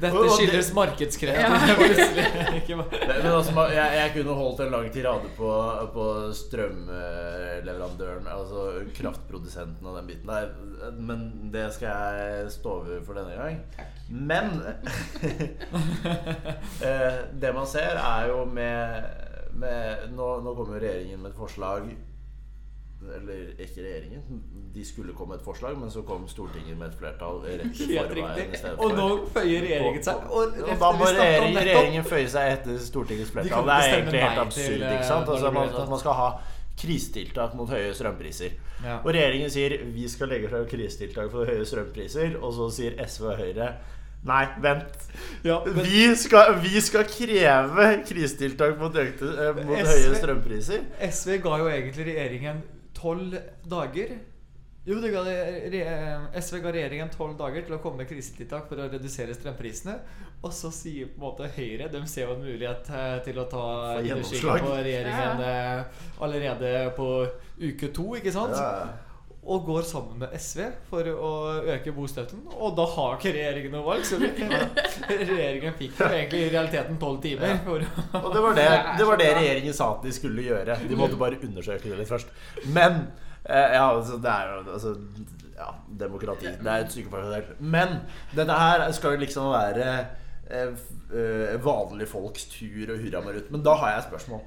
[0.00, 1.40] Dette Og- og skyldes markedskrefter.
[1.40, 1.76] Ja.
[1.80, 2.26] plutselig.
[2.62, 5.50] Ikke bare- Men men altså, jeg, jeg kunne holdt en lang tirade på,
[5.94, 6.04] på
[6.40, 8.64] strømleverandøren, altså
[8.96, 10.48] kraftprodusenten og den biten der,
[10.96, 13.60] men det skal jeg stå over for denne gang.
[14.10, 14.46] Men
[16.82, 19.04] eh, det man ser, er jo med,
[19.60, 21.90] med nå, nå kommer jo regjeringen med et forslag
[23.16, 24.22] eller ikke regjeringen.
[24.74, 27.96] De skulle komme med et forslag, men så kom Stortinget med et flertall rett i
[27.96, 30.24] forveien Og nå føyer regjeringen seg.
[30.30, 33.64] Og, Og da må regjeringen, regjeringen føye seg etter Stortingets flertall.
[33.64, 34.64] De Det er egentlig helt absurd.
[34.66, 35.28] til, ikke sant?
[35.28, 36.28] eh, Altså, man, man skal ha
[36.80, 38.52] krisetiltak mot høye strømpriser.
[38.84, 38.98] Ja.
[39.04, 43.24] Og regjeringen sier vi skal legge fram krisetiltak for høye strømpriser, og så sier SV
[43.32, 43.72] og Høyre
[44.28, 44.98] Nei, vent.
[45.44, 50.82] Ja, men- Vi skal, vi skal kreve krisetiltak mot, økte, eh, mot SV høye strømpriser.
[51.08, 52.60] SV ga jo egentlig regjeringen
[53.00, 54.18] tolv dager.
[54.88, 55.36] Jo, det ga re,
[55.72, 55.80] re,
[56.40, 59.98] SV ga regjeringen tolv dager til å komme med krisetiltak for å redusere strømprisene.
[60.40, 63.44] Og så sier på en måte Høyre De ser jo en mulighet eh, til å
[63.50, 63.64] ta
[64.00, 64.64] gjennomslag.
[64.64, 65.84] på regjeringen ja.
[66.24, 67.10] allerede på
[67.60, 68.56] uke to, ikke sant?
[68.56, 69.09] Ja.
[69.40, 71.30] Og går sammen med SV for å
[71.72, 72.42] øke bostøtten.
[72.60, 74.04] Og da har ikke regjeringen noe valg.
[74.04, 77.56] Så regjeringen fikk jo egentlig i realiteten tolv timer.
[77.64, 77.78] Å
[78.20, 78.68] Og det var det,
[79.00, 80.76] det var det regjeringen sa at de skulle gjøre.
[80.84, 82.32] De måtte bare undersøke det litt først.
[82.68, 83.06] Men
[83.46, 84.94] eh, Ja, altså, det er jo altså,
[85.56, 85.72] Ja,
[86.04, 86.52] demokrati.
[86.60, 87.52] Det er et seg.
[87.60, 88.02] Men
[88.36, 89.90] dette her skal jo liksom være
[90.52, 93.52] eh, eh, vanlige folks tur og hurra meg rundt.
[93.56, 94.44] Men da har jeg et spørsmål.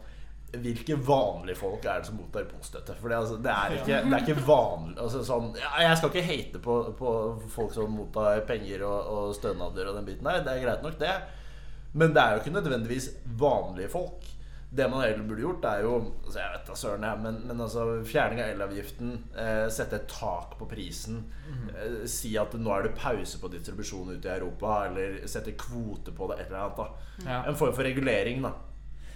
[0.53, 2.93] Hvilke vanlige folk er det som mottar bostøtte?
[2.99, 6.27] For det, altså, det, er ikke, det er ikke vanlig altså, sånn, Jeg skal ikke
[6.27, 7.13] hate på, på
[7.55, 10.43] folk som mottar penger og, og stønader og den biten der.
[10.45, 11.15] Det er greit nok, det.
[11.97, 14.29] Men det er jo ikke nødvendigvis vanlige folk.
[14.73, 15.93] Det man heller burde gjort, er jo
[16.25, 20.07] altså Jeg vet da søren, jeg, men, men altså fjerning av elavgiften, eh, sette et
[20.09, 21.19] tak på prisen,
[21.75, 26.13] eh, si at nå er det pause på distribusjon ute i Europa, eller sette kvote
[26.17, 26.81] på det, et eller annet.
[26.81, 27.41] da.
[27.43, 28.55] En form for regulering, da.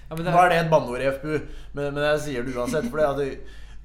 [0.08, 1.34] Ja, men det Nå er, er det et banneord i FPU,
[1.76, 2.88] men, men jeg sier det uansett.
[2.92, 3.02] For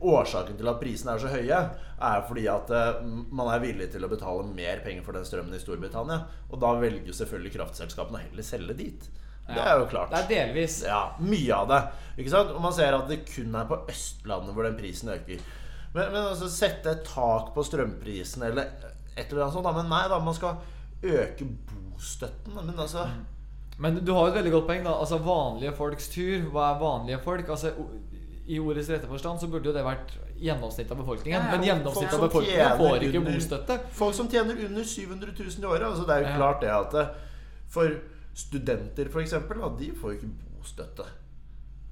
[0.03, 1.59] årsaken til at prisene er så høye,
[2.03, 5.55] er fordi at uh, man er villig til å betale mer penger for den strømmen
[5.55, 6.23] i Storbritannia.
[6.51, 9.11] Og da velger selvfølgelig kraftselskapene å heller selge dit.
[9.47, 10.13] Det er jo klart.
[10.13, 11.81] det er delvis Ja, mye av det.
[12.23, 12.53] Ikke sant?
[12.55, 15.43] Og man ser at det kun er på Østlandet hvor den prisen øker.
[15.93, 18.71] Men, men altså sette et tak på strømprisen eller
[19.17, 19.67] et eller annet sånt.
[19.67, 19.75] Da.
[19.77, 20.63] Men nei da, man skal
[21.03, 22.55] øke bostøtten.
[22.55, 23.09] Men altså
[23.83, 24.85] Men du har et veldig godt poeng.
[24.87, 26.45] da Altså Vanlige folks tur.
[26.55, 27.49] Hva er vanlige folk?
[27.51, 27.73] Altså
[28.47, 31.39] I ordets rette forstand så burde jo det vært gjennomsnittet av befolkningen.
[31.39, 31.57] Ja, ja.
[31.57, 33.77] Men gjennomsnittet av befolkningen får ikke under- bostøtte.
[33.99, 35.87] Folk som tjener under 700 000 i året.
[35.91, 36.37] Altså det er jo Ja.
[36.37, 37.09] klart det at det,
[37.73, 37.89] For
[38.35, 41.05] studenter, eksempel, de får jo ikke bostøtte.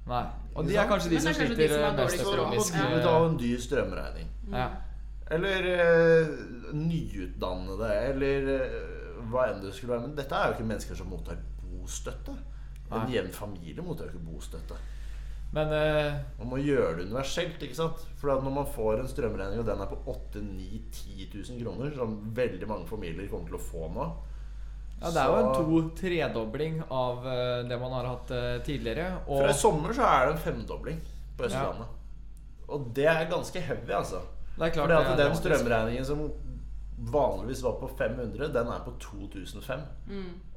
[0.07, 0.23] Nei.
[0.55, 2.73] Og de er kanskje de som kanskje sliter de som mest økonomisk.
[2.73, 4.27] de betale en dyr strømregning.
[4.51, 4.67] Ja.
[5.31, 6.27] Eller eh,
[6.73, 10.07] nyutdannede, eller eh, hva enn det skulle være.
[10.07, 11.37] Men dette er jo ikke mennesker som mottar
[11.81, 12.37] bostøtte.
[12.91, 13.13] En Nei.
[13.15, 14.79] jevn familie mottar jo ikke bostøtte.
[15.51, 17.59] Men eh, Man må gjøre det universelt.
[17.59, 18.03] ikke sant?
[18.19, 21.63] For at når man får en strømregning, og den er på 8 9 10 000
[21.63, 24.11] kroner, som veldig mange familier kommer til å få nå
[25.01, 29.07] ja, det er jo en to-tredobling av eh, det man har hatt eh, tidligere.
[29.25, 30.99] Og Fra i sommer så er det en femdobling
[31.39, 31.95] på Østlandet.
[32.69, 34.21] Og det er ganske heavy, altså.
[34.59, 36.21] det er klart Fordi at det er den strømregningen som
[37.11, 39.81] vanligvis var på 500, den er på 2005.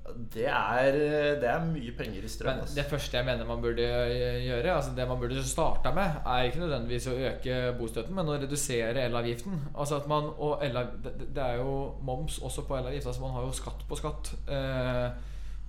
[0.04, 0.96] Det, er,
[1.40, 2.58] det er mye penger i strøm.
[2.60, 6.18] Men det første jeg mener man burde eh, gjøre, altså det man burde starta med,
[6.28, 9.62] er ikke nødvendigvis å øke bostøtten, men å redusere elavgiften.
[9.72, 13.08] Altså at man, og el, det, det er jo moms også på elavgift.
[13.08, 14.34] Altså man har jo skatt på skatt.
[14.44, 15.06] Eh,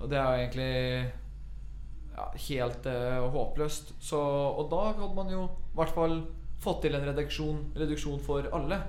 [0.02, 0.74] og det er jo egentlig
[2.18, 3.96] ja, helt eh, håpløst.
[4.04, 6.20] Så, og da hadde man jo i hvert fall
[6.64, 8.84] fått til en reduksjon, reduksjon for alle.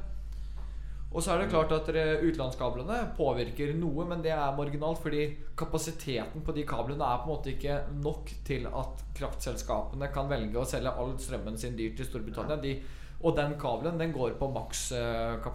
[1.15, 5.23] Og så er det klart at utenlandskablene påvirker noe, men det er marginalt fordi
[5.57, 10.61] kapasiteten på de kablene er på en måte ikke nok til at kraftselskapene kan velge
[10.61, 12.59] å selge all strømmen sin dyrt til Storbritannia.
[12.61, 12.75] De,
[13.23, 15.47] og den kabelen den går på maks eh,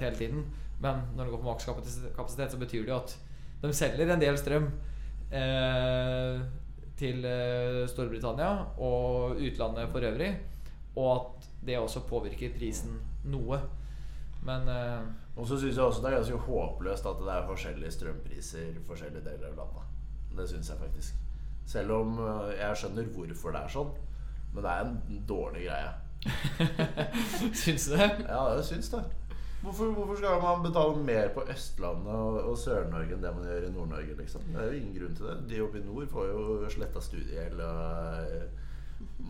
[0.00, 0.44] hele tiden.
[0.80, 3.16] Men når den går på maks kapasitet, kapasitet, så betyr det jo at
[3.60, 4.70] de selger en del strøm
[5.32, 6.40] eh,
[6.96, 10.32] til eh, Storbritannia og utlandet for øvrig.
[10.96, 12.96] Og at det også påvirker prisen
[13.28, 13.60] noe.
[14.46, 17.96] Men uh, Og så syns jeg også det er ganske håpløst at det er forskjellige
[17.96, 19.96] strømpriser i forskjellige deler av landet.
[20.36, 21.14] Det syns jeg faktisk.
[21.66, 23.90] Selv om øh, jeg skjønner hvorfor det er sånn.
[24.54, 25.90] Men det er en dårlig greie.
[27.62, 28.08] syns du det?
[28.26, 29.02] Ja, jeg syns det.
[29.62, 33.66] Hvorfor, hvorfor skal man betale mer på Østlandet og, og Sør-Norge enn det man gjør
[33.68, 34.16] i Nord-Norge?
[34.18, 34.46] liksom?
[34.48, 35.36] Det er jo ingen grunn til det.
[35.50, 38.59] De oppe i nord får jo sletta studiegjeld og eh,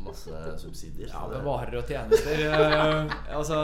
[0.01, 1.09] masse subsidier.
[1.13, 3.57] Ja, men det- varer og tjenester eh, Altså,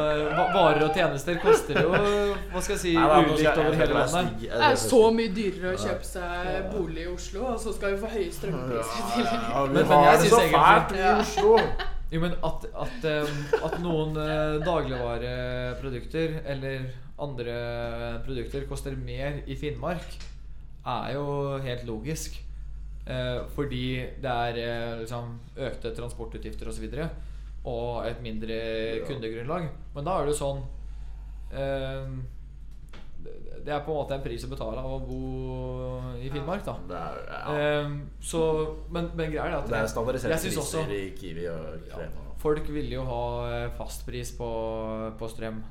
[0.55, 3.59] varer og tjenester koster jo Hva skal jeg si Nei, da, nå skal ulikt jeg-
[3.59, 4.41] over jeg hele skal være landet.
[4.43, 8.03] Det er så mye dyrere å kjøpe seg bolig i Oslo, og så skal vi
[8.05, 9.49] få høye strømpriser i tillegg.
[9.51, 11.59] Ja, vi Men- men har jeg det synes så egentlig- fælt i Oslo!
[12.13, 16.85] Jo, men at, at, eh, at noen eh, dagligvareprodukter eller
[17.19, 20.05] andre produkter koster mer i Finnmark,
[20.87, 22.37] er jo helt logisk.
[23.07, 23.83] Eh, fordi
[24.23, 26.73] det er eh, liksom økte transportutgifter osv.
[26.73, 27.11] Og, så videre,
[27.67, 28.57] og et mindre
[29.07, 29.69] kundegrunnlag.
[29.95, 30.65] Men da er det jo sånn
[31.53, 32.09] eh,
[33.65, 36.75] det- er på en måte en pris å betale av å bo i Finnmark, da.
[36.89, 37.57] Det er, ja.
[37.57, 38.43] Eh, så,
[38.91, 42.23] men, men greia er at det er standardiserte priser også- i Kiwi og Krema.
[42.39, 44.47] Folk ville jo ha fastpris på,
[45.19, 45.63] på strøm.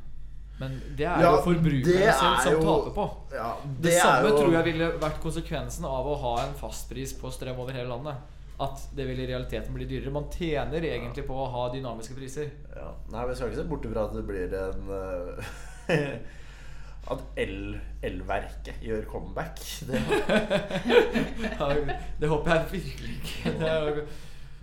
[0.60, 3.10] Men det er Ja, jo forbrukerne selv som jo- taper på.
[3.36, 7.13] Ja, Det, det samme jo- tror jeg ville vært konsekvensen av å ha en fastpris
[7.20, 8.15] på strøm over hele landet.
[8.58, 10.12] At det vil i realiteten bli dyrere.
[10.15, 12.48] Man tjener egentlig på å ha dynamiske priser.
[12.74, 12.94] Ja.
[13.12, 15.44] Nei, vi skal ikke se bort fra at det blir en uh,
[17.12, 19.60] At el- elverket gjør comeback.
[19.86, 20.00] Det,
[22.20, 23.52] Det håper jeg virkelig ikke.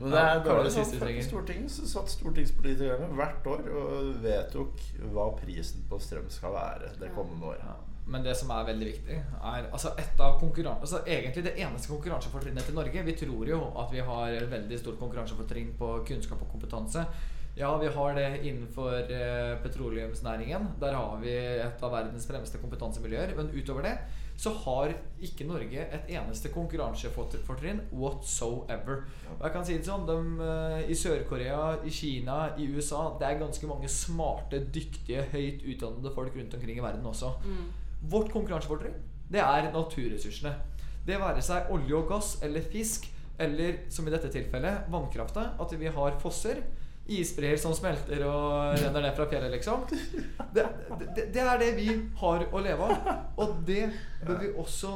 [0.02, 1.26] Det er men det er Ja, bare det sånn siste vi trenger.
[1.28, 4.84] Stortinget så satt stortingspolitikerne hvert år og vedtok
[5.14, 7.64] hva prisen på strøm skal være det kommende året.
[7.70, 7.78] Ja.
[8.12, 12.66] Men det som er veldig viktig, er altså et av altså egentlig det eneste konkurransefortrinnet
[12.66, 13.04] til Norge.
[13.06, 17.06] Vi tror jo at vi har et veldig stort konkurransefortrinn på kunnskap og kompetanse.
[17.54, 20.68] Ja, vi har det innenfor eh, petroleumsnæringen.
[20.80, 23.36] Der har vi et av verdens fremste kompetansemiljøer.
[23.36, 23.96] Men utover det
[24.42, 24.90] så har
[25.22, 29.05] ikke Norge et eneste konkurransefortrinn whatsoever.
[29.37, 33.28] Og jeg kan si det sånn de, eh, I Sør-Korea, i Kina, i USA Det
[33.28, 37.37] er ganske mange smarte, dyktige, høyt utdannede folk rundt omkring i verden også.
[38.11, 38.98] Vårt konkurransefortrinn
[39.33, 40.52] det er naturressursene.
[41.07, 43.09] Det være seg olje og gass eller fisk,
[43.40, 45.52] eller som i dette tilfellet vannkrafta.
[45.61, 46.61] At vi har fosser.
[47.10, 49.82] Isbreer som smelter og renner ned fra fjellet, liksom.
[50.54, 50.62] Det,
[51.16, 51.88] det, det er det vi
[52.20, 53.10] har å leve av.
[53.42, 53.88] Og det
[54.22, 54.92] bør vi også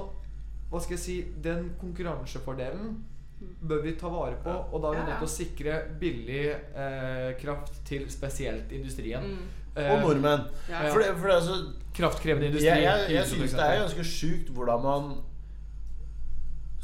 [0.71, 2.97] Hva skal jeg si Den konkurransefordelen
[3.37, 4.53] bør vi ta vare på.
[4.73, 9.27] Og da er vi nødt til å sikre billig eh, kraft til spesielt industrien.
[9.35, 9.67] Mm.
[9.77, 10.47] Eh, Og nordmenn.
[10.71, 10.87] Ja.
[10.89, 11.59] For, det, for det, altså,
[11.97, 12.71] kraftkrevende industri.
[12.71, 15.11] jeg, jeg, jeg syns det er ganske sjukt hvordan man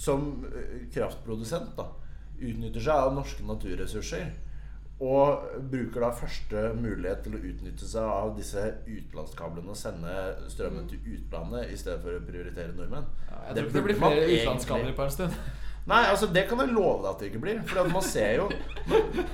[0.02, 1.88] som eh, kraftprodusent da,
[2.42, 4.32] utnytter seg av norske naturressurser.
[5.02, 10.12] Og bruker da første mulighet til å utnytte seg av disse utenlandskablene og sende
[10.52, 13.08] strømmen til utlandet i stedet for å prioritere nordmenn.
[13.26, 15.38] Ja, jeg Det tror ikke det blir flere utenlandskabler på en stund.
[15.90, 17.62] Nei, altså det kan jeg love deg at det ikke blir.
[17.66, 18.44] For man ser jo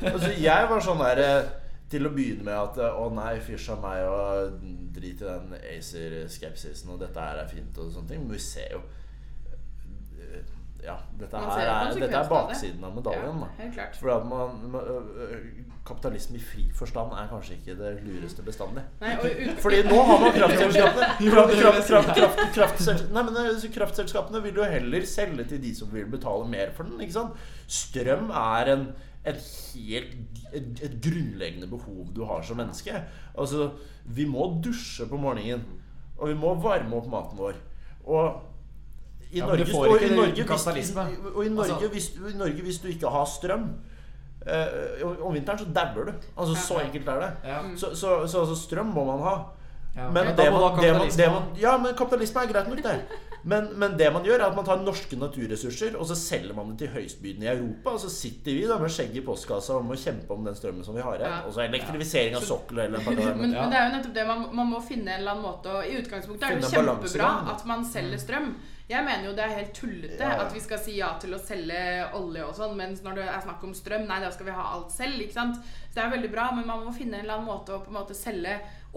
[0.00, 1.50] Altså Jeg var sånn der eh,
[1.92, 4.62] til å begynne med at eh, Å nei, fysj av meg og
[4.96, 8.24] drit i den ACER-skepsisen og dette her er fint og sånne ting.
[8.24, 8.80] Men vi ser jo
[10.84, 13.40] Ja, dette her er, dette er baksiden av medaljen.
[13.74, 13.86] Ja.
[13.98, 14.84] For man, man
[15.88, 18.84] Kapitalisme i fri forstand er kanskje ikke det lureste bestandig.
[19.00, 19.14] Nei,
[19.62, 21.08] Fordi nå har man kraftselskapene
[22.58, 27.00] kraft, Kraftselskapene vil jo heller selge til de som vil betale mer for den.
[27.00, 27.40] ikke sant?
[27.66, 28.84] Strøm er en,
[29.28, 29.40] et
[29.72, 33.02] helt et, et grunnleggende behov du har som menneske.
[33.38, 33.70] Altså,
[34.04, 35.64] Vi må dusje på morgenen,
[36.18, 37.58] og vi må varme opp maten vår.
[38.08, 38.47] Og
[39.32, 40.66] i Norge, og i Norge, hvis,
[41.34, 43.68] og i Norge, Altså- hvis, i Norge hvis du ikke har strøm
[44.46, 46.12] eh, om- vinteren så dauer du.
[46.38, 47.30] Altså Så enkelt er det.
[47.44, 47.58] Ja.
[47.76, 49.36] Så, så, så altså, strøm må man ha.
[49.96, 50.10] Ja.
[50.10, 51.26] Men, Men det man, det man, det kapitalisme.
[51.32, 53.00] man, ja, men kapitalisme er greit nok, det.
[53.44, 56.70] Men, men det man gjør, er at man tar norske naturressurser og så selger man
[56.70, 57.90] det til høystbydende i Europa.
[57.90, 60.84] Og så sitter vi da med skjegget i postkassa og må kjempe om den strømmen
[60.84, 61.30] som vi har igjen.
[61.30, 61.40] Ja.
[61.46, 63.62] Og så elektrifisering av sokkelen eller noe men, Ja.
[63.62, 64.26] men det er jo nettopp det.
[64.26, 67.66] Man, man må finne en eller annen måte å I utgangspunktet er det kjempebra at
[67.66, 68.54] man selger strøm.
[68.88, 70.44] Jeg mener jo det er helt tullete Ja, ja.
[70.46, 71.80] at vi skal si ja til å selge
[72.16, 74.64] olje og sånn, mens når det er snakk om strøm, nei, da skal vi ha
[74.72, 75.20] alt selv.
[75.20, 75.58] ikke sant?
[75.90, 77.92] Så det er veldig bra, men man må finne en eller annen måte å på
[77.92, 78.56] en måte selge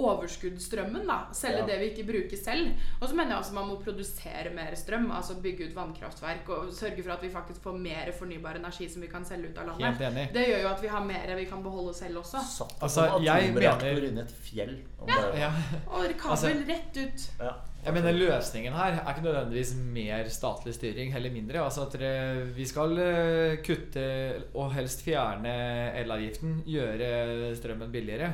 [0.09, 1.05] overskuddsstrømmen.
[1.07, 1.65] da, Selge Ja.
[1.65, 2.71] det vi ikke bruker selv.
[3.01, 5.11] Og så mener jeg også man må produsere mer strøm.
[5.11, 9.01] Altså bygge ut vannkraftverk og sørge for at vi faktisk får mer fornybar energi som
[9.01, 9.97] vi kan selge ut av landet.
[9.97, 10.27] Helt enig.
[10.33, 12.39] Det gjør jo at vi har mer vi kan beholde selv også.
[12.43, 14.77] Satt Altså, jeg mener- inni et fjell.
[15.07, 15.15] Ja.
[15.31, 15.51] det- Ja.
[15.87, 17.29] Og kabel Altså- rett ut.
[17.39, 17.51] Ja.
[17.83, 21.63] Jeg mener Løsningen her er ikke nødvendigvis mer statlig styring, heller mindre.
[21.65, 28.33] Altså at Vi skal eh, kutte og helst fjerne elavgiften, gjøre strømmen billigere.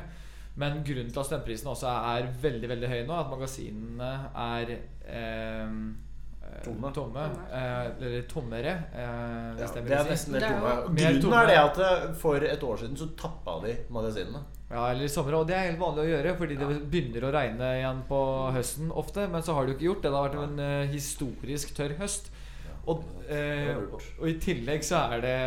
[0.58, 5.72] Men grunnen til at strømprisene også er veldig veldig høye nå, at magasinene er eh,
[6.42, 6.90] eh, Tomme.
[6.96, 10.72] tomme eh, eller tommere, eh, hvis Ja, det er nesten helt tomme.
[10.88, 11.42] Grunnen tomme.
[11.44, 14.42] er det at eh, for et år siden så tappa de magasinene.
[14.68, 15.32] Ja, eller i sommer.
[15.38, 18.18] Og det er helt vanlig å gjøre, fordi det begynner å regne igjen på
[18.52, 19.24] høsten ofte.
[19.32, 20.10] Men så har det jo ikke gjort det.
[20.10, 22.28] Det har vært en uh, historisk tørr høst.
[22.88, 23.72] Og, eh,
[24.18, 25.38] og i tillegg så er det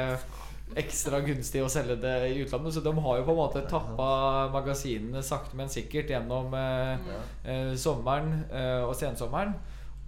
[0.80, 2.76] ekstra gunstig å selge det i utlandet.
[2.76, 4.12] Så de har jo på en måte tappa
[4.54, 7.12] magasinene sakte, men sikkert gjennom eh,
[7.46, 9.56] eh, sommeren eh, og sensommeren.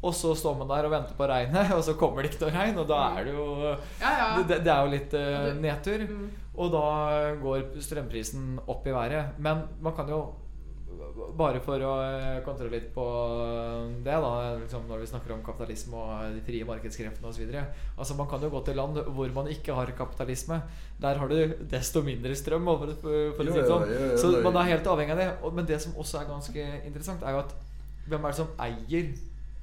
[0.04, 2.56] Og så står man der og venter på regnet, og så kommer det ikke noe
[2.58, 2.80] regn.
[2.84, 3.50] Og da er det jo
[4.02, 4.30] Ja, ja.
[4.44, 6.08] det, det er jo litt eh, nedtur.
[6.10, 6.32] Mm.
[6.54, 6.88] Og da
[7.42, 9.40] går strømprisen opp i været.
[9.42, 10.26] Men man kan jo
[11.38, 13.04] bare for å eh, kontre litt på
[14.06, 17.52] det, da, liksom når vi snakker om kapitalisme og de frie markedskreftene osv.
[17.54, 20.62] Altså, man kan jo gå til land hvor man ikke har kapitalisme.
[21.02, 22.70] Der har du desto mindre strøm.
[22.70, 23.86] For, for, Jo, si det sånn.
[23.90, 25.30] jo, jo, Så man er helt avhengig av det.
[25.60, 27.56] Men det som også er ganske interessant, er jo at
[28.08, 29.12] hvem er det som eier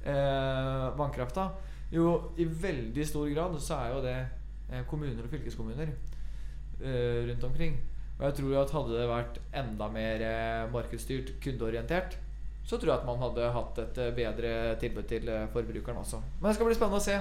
[0.05, 1.49] eh, vannkrafta?
[1.91, 4.17] Jo, i veldig stor grad så er jo det
[4.71, 7.75] eh, kommuner og fylkeskommuner eh, rundt omkring.
[8.21, 12.19] Og jeg tror at hadde det vært enda mer eh, markedsstyrt, kundeorientert,
[12.61, 16.21] så tror jeg at man hadde hatt et eh, bedre tilbud til eh, forbrukeren også.
[16.37, 17.17] Men det skal bli spennende å se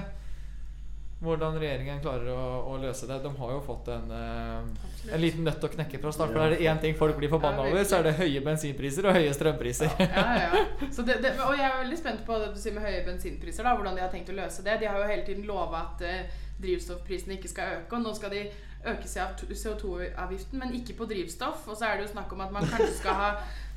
[1.21, 3.19] hvordan regjeringen klarer å, å løse det.
[3.21, 6.33] De har jo fått en, uh, en liten nøtt å knekke fra start.
[6.33, 9.19] For er det én ting folk blir forbanna over, så er det høye bensinpriser og
[9.19, 9.93] høye strømpriser.
[10.01, 10.63] Ja, ja.
[10.97, 13.69] Så det, det, og jeg er veldig spent på det du sier med høye bensinpriser.
[13.69, 14.79] da, Hvordan de har tenkt å løse det.
[14.81, 17.99] De har jo hele tiden lova at uh, drivstoffprisene ikke skal øke.
[17.99, 18.47] Og nå skal de
[18.87, 19.09] øke
[19.51, 21.69] CO2-avgiften, men ikke på drivstoff.
[21.69, 23.31] Og så er det jo snakk om at man kanskje skal ha,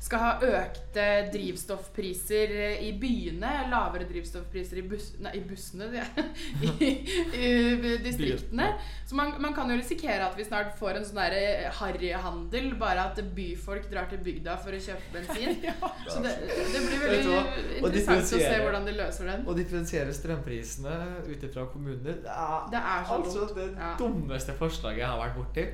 [0.04, 2.50] skal ha økte drivstoffpriser
[2.84, 3.52] i byene.
[3.72, 6.04] Lavere drivstoffpriser i, bus, nei, i bussene ja.
[6.84, 6.90] I,
[7.38, 8.74] i distriktene.
[9.08, 12.74] Så man, man kan jo risikere at vi snart får en sånn derre harryhandel.
[12.80, 15.64] Bare at byfolk drar til bygda for å kjøpe bensin.
[16.12, 17.40] Så det, det blir veldig
[17.80, 19.48] interessant å se hvordan de løser den.
[19.48, 23.56] Og differensiere strømprisene ut ifra kommuner Det er, Det er så altså dumt.
[23.56, 25.66] det dummeste forslaget jeg har vært borti.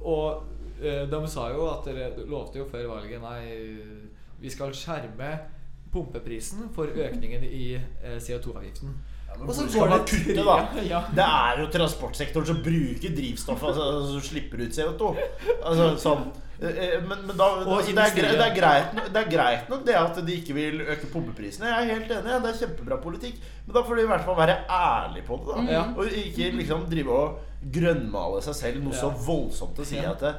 [0.00, 3.40] Og eh, de sa jo at dere lovte jo før valget Nei,
[4.40, 5.34] vi skal skjerme
[5.92, 8.92] pumpeprisen for økningen i eh, CO2-avgiften.
[9.40, 10.56] Og så Hvor skal går man det kutte, da?
[10.92, 11.00] Ja.
[11.14, 15.10] Det er jo transportsektoren som bruker drivstoffet, altså, som slipper ut CO2.
[15.64, 16.24] Altså, sånn.
[16.62, 19.68] Eh, eh, Men, men da altså, det, er, greit, det, er greit, det er greit
[19.72, 21.66] nok det at de ikke vil øke pumpeprisene.
[21.66, 22.40] Jeg er helt enig.
[22.44, 23.38] Det er kjempebra politikk.
[23.66, 25.54] Men da får de i hvert fall være ærlige på det.
[25.70, 25.94] da mm.
[25.98, 27.38] Og ikke liksom drive og
[27.74, 30.12] grønnmale seg selv noe så voldsomt å si Ja.
[30.14, 30.34] at det,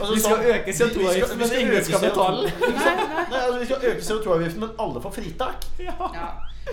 [0.00, 2.52] altså, Vi skal sånn- øke vi- vi skal- CO2-avgiften, men ingen skal betale.
[2.60, 3.24] Nei, nei.
[3.30, 5.66] Nei, altså, vi skal øke CO2-avgiften, men alle får fritak.
[5.78, 5.92] Ja.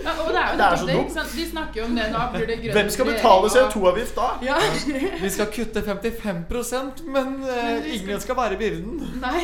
[0.02, 1.16] Ja, og det er jo Det er så dumt.
[1.36, 2.20] De snakker jo om det nå.
[2.32, 4.28] Blir det grønt Hvem skal betale CO2-avgift da?
[4.42, 4.56] Ja.
[5.20, 8.96] Vi skal kutte 55% men eh, skal- ingen skal være byrden.
[9.20, 9.42] Nei.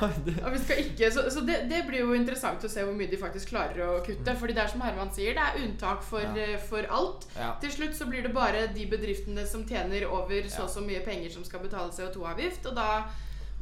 [0.44, 3.10] Og vi skal ikke, så så det, det blir jo interessant å se hvor mye
[3.10, 4.36] de faktisk klarer å kutte.
[4.38, 6.34] Fordi det er som Herman sier, det er unntak for, Ja.
[6.44, 7.26] eh, for alt.
[7.36, 7.54] Ja.
[7.64, 11.00] Til slutt så blir det bare de bedriftene som tjener over så og så mye
[11.04, 13.04] penger som skal betale CO2-avgift, og da,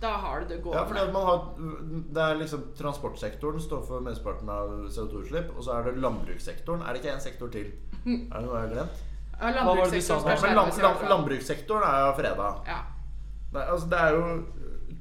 [0.02, 0.80] da har du det gående.
[0.80, 1.44] Ja, fordi at man har
[2.14, 5.52] Det er liksom Transportsektoren står for mesteparten av CO2-utslipp.
[5.56, 6.82] Og så er det landbrukssektoren.
[6.82, 7.70] Er det ikke en sektor til?
[8.04, 9.04] Er det noe jeg har glemt?
[9.40, 12.50] Ja, landbrukssektoren land, land, landbrukssektoren er jo freda.
[12.68, 12.80] Ja.
[13.54, 14.22] Nei, altså det er jo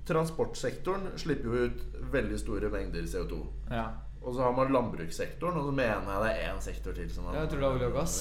[0.08, 1.84] Transportsektoren slipper jo ut
[2.14, 3.39] veldig store mengder CO2.
[3.72, 3.86] Ja.
[4.24, 7.10] Og så har man landbrukssektoren, og så mener jeg det er én sektor til.
[7.14, 8.18] Som man, Jeg tror det er olje og gass.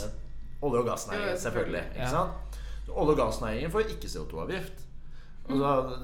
[0.62, 1.84] Olje- og gassnæringen, selvfølgelig.
[1.94, 2.58] Ikke sant?
[2.88, 4.82] Olje- og gassnæringen får ikke CO2-avgift.
[5.50, 5.96] Altså,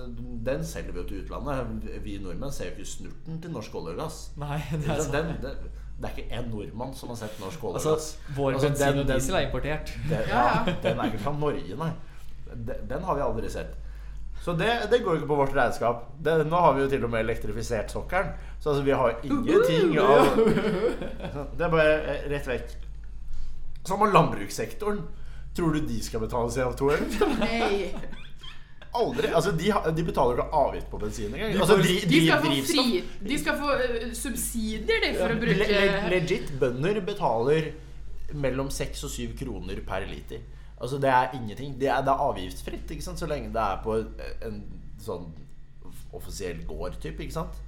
[0.45, 1.85] den selger vi jo til utlandet.
[2.05, 4.17] Vi nordmenn ser jo ikke snurten til norsk olje og gass.
[4.37, 5.13] Nei, det er Den, sant.
[5.15, 5.53] den, det,
[5.99, 8.37] det er ikke en nordmann som har sett norsk olje og Altså, gass.
[8.37, 9.93] vår Altså, bensin den- og diesel er importert.
[10.11, 10.45] Den, Ja,
[10.83, 11.91] den er ikke fra Norge, nei.
[12.55, 13.77] Den, den har vi aldri sett.
[14.43, 16.05] Så det, det går jo ikke på vårt regnskap.
[16.25, 18.31] Det, nå har vi jo til og med elektrifisert sokkelen.
[18.61, 20.29] Så altså, vi har ingenting av
[21.59, 22.77] Det er bare eh, rett vekk.
[23.85, 25.03] Så har man landbrukssektoren.
[25.57, 26.91] Tror du de skal betale CO2?
[28.97, 29.29] Aldri.
[29.37, 31.59] Altså, de, de betaler ikke avgift på bensin engang.
[31.61, 32.85] Altså, de, De skal få fri
[33.29, 35.83] De skal få eh, subsidier, de, for å bruke le,
[36.15, 37.73] legit bønder betaler
[38.33, 40.41] mellom 6 og 7 kroner per liter.
[40.79, 41.77] Altså Det er ingenting.
[41.81, 43.21] Det er, det er avgiftsfritt ikke sant?
[43.21, 43.99] så lenge det er på
[44.49, 44.61] en
[45.03, 45.31] sånn
[46.17, 47.23] offisiell gård-type.
[47.25, 47.61] Ikke sant?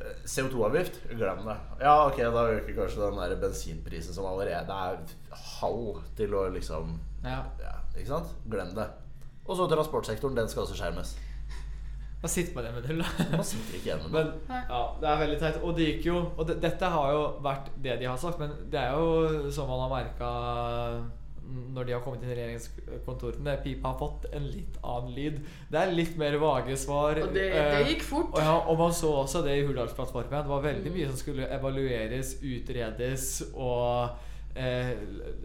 [0.00, 1.56] Eh, CO2-avgift, glem det.
[1.84, 4.98] Ja, ok, da øker kanskje den der bensinprisen som allerede er
[5.60, 7.44] halv til å liksom Ja.
[7.62, 8.34] ja, Ikke sant?
[8.50, 8.88] Glem det.
[9.44, 10.36] Og så transportsektoren.
[10.36, 11.14] Den skal også skjermes.
[12.24, 13.24] Hva sitter man igjen med det, da?
[13.36, 15.58] Man sitter ikke igjen med Men ja, det er veldig teit.
[15.60, 18.54] Og det gikk jo Og det, dette har jo vært det de har sagt, men
[18.72, 20.30] det er jo som man har merka
[21.44, 23.56] når de har kommet inn i regjeringskontorene.
[23.60, 25.40] Pipa har fått en litt annen lyd.
[25.68, 27.20] Det er litt mer vage svar.
[27.20, 28.30] Og det, eh, det gikk fort.
[28.32, 30.46] og, ja, og man så også det i Hurdalsplattformen.
[30.46, 34.16] Det var veldig mye som skulle evalueres, utredes og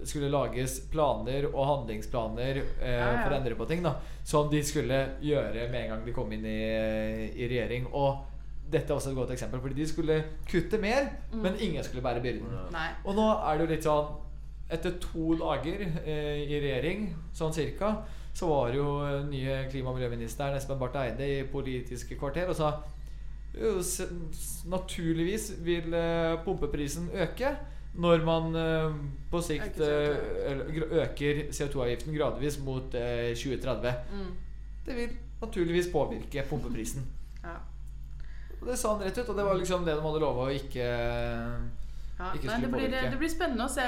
[0.06, 3.24] skulle lages planer og handlingsplaner eh, Ja, ja.
[3.24, 3.82] for å endre på ting.
[3.84, 6.60] da Som de skulle gjøre med en gang de kom inn i,
[7.34, 7.88] i regjering.
[7.92, 8.26] Og
[8.70, 12.22] dette er også et godt eksempel, fordi de skulle kutte mer, men ingen skulle bære
[12.22, 12.52] byrden.
[12.72, 12.90] Nei.
[13.04, 14.18] Og nå er det jo litt sånn
[14.70, 17.88] Etter to dager eh, i regjering, sånn cirka,
[18.38, 22.54] så var jo eh, nye klima- og miljøministeren Espen Barth Eide i Politiske kvarter og
[22.60, 22.76] sa
[24.70, 27.56] naturligvis vil eh, pumpeprisen øke
[27.96, 28.92] når man eh,
[29.32, 33.94] på sikt Øker eh, eller gr- øker CO2-avgiften gradvis mot eh, 2030.
[34.14, 34.30] Mm.
[34.86, 37.06] Det vil naturligvis påvirke pumpeprisen.
[37.44, 37.56] Ja.
[38.62, 40.52] Og det sa han rett ut, og det var liksom det de hadde lova å
[40.52, 40.84] ikke
[42.20, 43.12] Ja, Ikke nei, det, blir, påvirke.
[43.14, 43.86] det blir spennende å se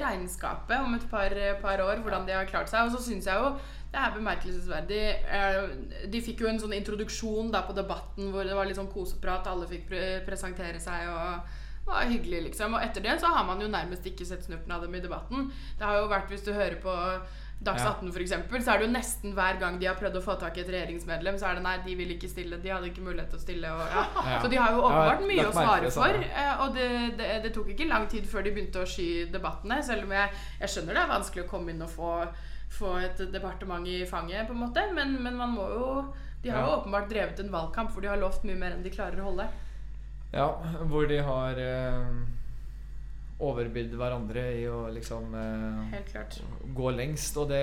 [0.00, 2.86] regnskapet om et par, par år, hvordan de har klart seg.
[2.88, 3.50] Og så syns jeg jo
[3.92, 5.02] det er bemerkelsesverdig.
[5.28, 8.88] eh, De fikk jo en sånn introduksjon da på Debatten hvor det var litt sånn
[8.90, 11.52] koseprat, alle fikk pre presentere seg og
[11.84, 12.74] det var hyggelig, liksom.
[12.74, 15.50] Og etter det så har man jo nærmest ikke sett snurten av dem i debatten.
[15.78, 16.94] Det har jo vært, hvis du hører på
[17.64, 20.22] Dags 18 for eksempel, så er det jo nesten hver gang de har prøvd å
[20.24, 22.58] få tak i et regjeringsmedlem, så er det nei, de vil ikke stille.
[22.60, 23.70] De hadde ikke mulighet til å stille.
[23.72, 24.02] Og, ja.
[24.34, 24.40] Ja.
[24.42, 26.18] Så de har jo åpenbart mye å svare for.
[26.24, 26.88] Eh, og det,
[27.20, 29.80] det, det tok ikke lang tid før de begynte å sky debattene.
[29.86, 32.12] Selv om jeg, jeg skjønner det er vanskelig å komme inn og få,
[32.78, 34.84] få et departement i fanget, på en måte.
[34.96, 35.88] Men, men man må jo
[36.44, 38.92] De har jo åpenbart drevet en valgkamp hvor de har lovt mye mer enn de
[38.92, 39.46] klarer å holde.
[40.34, 40.48] Ja,
[40.90, 42.08] hvor de har eh,
[43.44, 46.40] overbydd hverandre i å liksom eh, Helt klart.
[46.74, 47.38] gå lengst.
[47.38, 47.62] Og det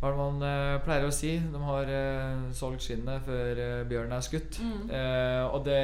[0.00, 1.34] hva er det man eh, pleier å si?
[1.52, 4.56] De har eh, solgt skinnet før uh, bjørnen er skutt.
[4.64, 4.86] Mm.
[4.96, 5.82] Eh, og det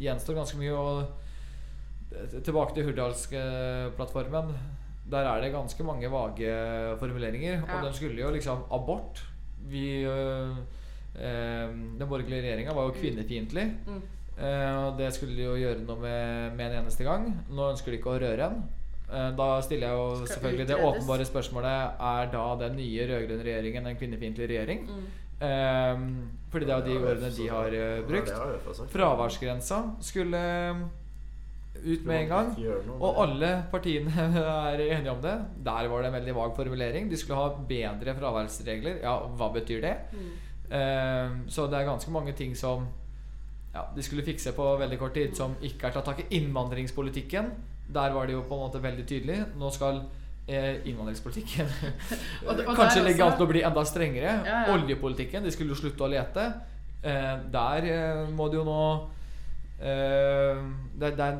[0.00, 0.72] gjenstår ganske mye.
[0.72, 1.26] Og
[2.46, 4.54] tilbake til Hurdalsplattformen.
[5.08, 6.54] Der er det ganske mange vage
[7.00, 7.60] formuleringer.
[7.60, 7.76] Ja.
[7.76, 9.22] Og de skulle jo liksom Abort
[9.68, 10.58] Vi eh,
[11.16, 13.66] eh, Den borgerlige regjeringa var jo kvinnefiendtlig.
[13.86, 14.02] Mm.
[14.38, 17.30] Eh, og det skulle de jo gjøre noe med med en eneste gang.
[17.50, 18.60] Nå ønsker de ikke å røre en.
[19.08, 23.46] Uh, da stiller jeg jo Skal selvfølgelig det åpenbare spørsmålet Er da den nye rød-grønne
[23.46, 24.82] regjeringen en kvinnefiendtlig regjering.
[24.84, 25.06] Mm.
[25.48, 26.02] Eh,
[26.50, 28.32] fordi det er jo de ordene de har uh, brukt.
[28.92, 30.42] Fraværsgrensa skulle
[31.78, 32.52] ut med en gang.
[32.98, 34.28] Og alle partiene
[34.74, 35.34] er enige om det.
[35.64, 37.10] Der var det en veldig vag formulering.
[37.10, 39.00] De skulle ha bedre fraværsregler.
[39.02, 39.94] Ja, hva betyr det?
[40.68, 42.88] Eh, så det er ganske mange ting som
[43.74, 46.28] ja, de skulle fikse på veldig kort tid, som ikke er tatt tak i.
[46.38, 47.50] Innvandringspolitikken,
[47.94, 49.36] der var det jo på en måte veldig tydelig.
[49.60, 50.00] Nå skal
[50.48, 51.68] eh, innvandringspolitikken
[52.48, 54.32] Og og kanskje legge an til å bli enda strengere.
[54.46, 54.74] Ja, ja.
[54.74, 56.48] Oljepolitikken, de skulle jo slutte å lete.
[57.04, 58.80] Eh, der eh, må det jo nå
[59.78, 61.36] der, der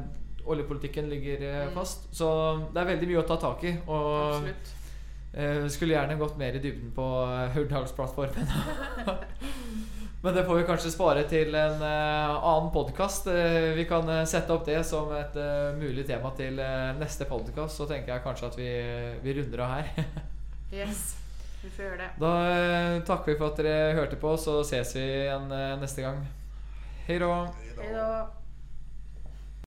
[0.47, 1.72] oljepolitikken ligger Mm.
[1.74, 2.05] fast.
[2.14, 2.29] Så
[2.72, 3.72] det er veldig mye å ta tak i.
[3.89, 5.72] Og Absolutt.
[5.74, 7.09] skulle gjerne gått mer i dybden på
[7.57, 8.47] Hurdalsplattformen.
[10.23, 13.29] Men det får vi kanskje spare til en eh, annen podkast.
[13.77, 17.79] vi kan eh, sette opp det som et eh, mulig tema til eh, neste podkast.
[17.79, 18.73] Så tenker jeg kanskje at vi,
[19.23, 19.95] vi runder av her.
[20.69, 21.14] Yes.
[21.62, 22.09] Vi får gjøre det.
[22.21, 26.05] Da eh, takker vi for at dere hørte på, så ses vi igjen eh, neste
[26.05, 26.21] gang.
[27.07, 27.33] Hei da.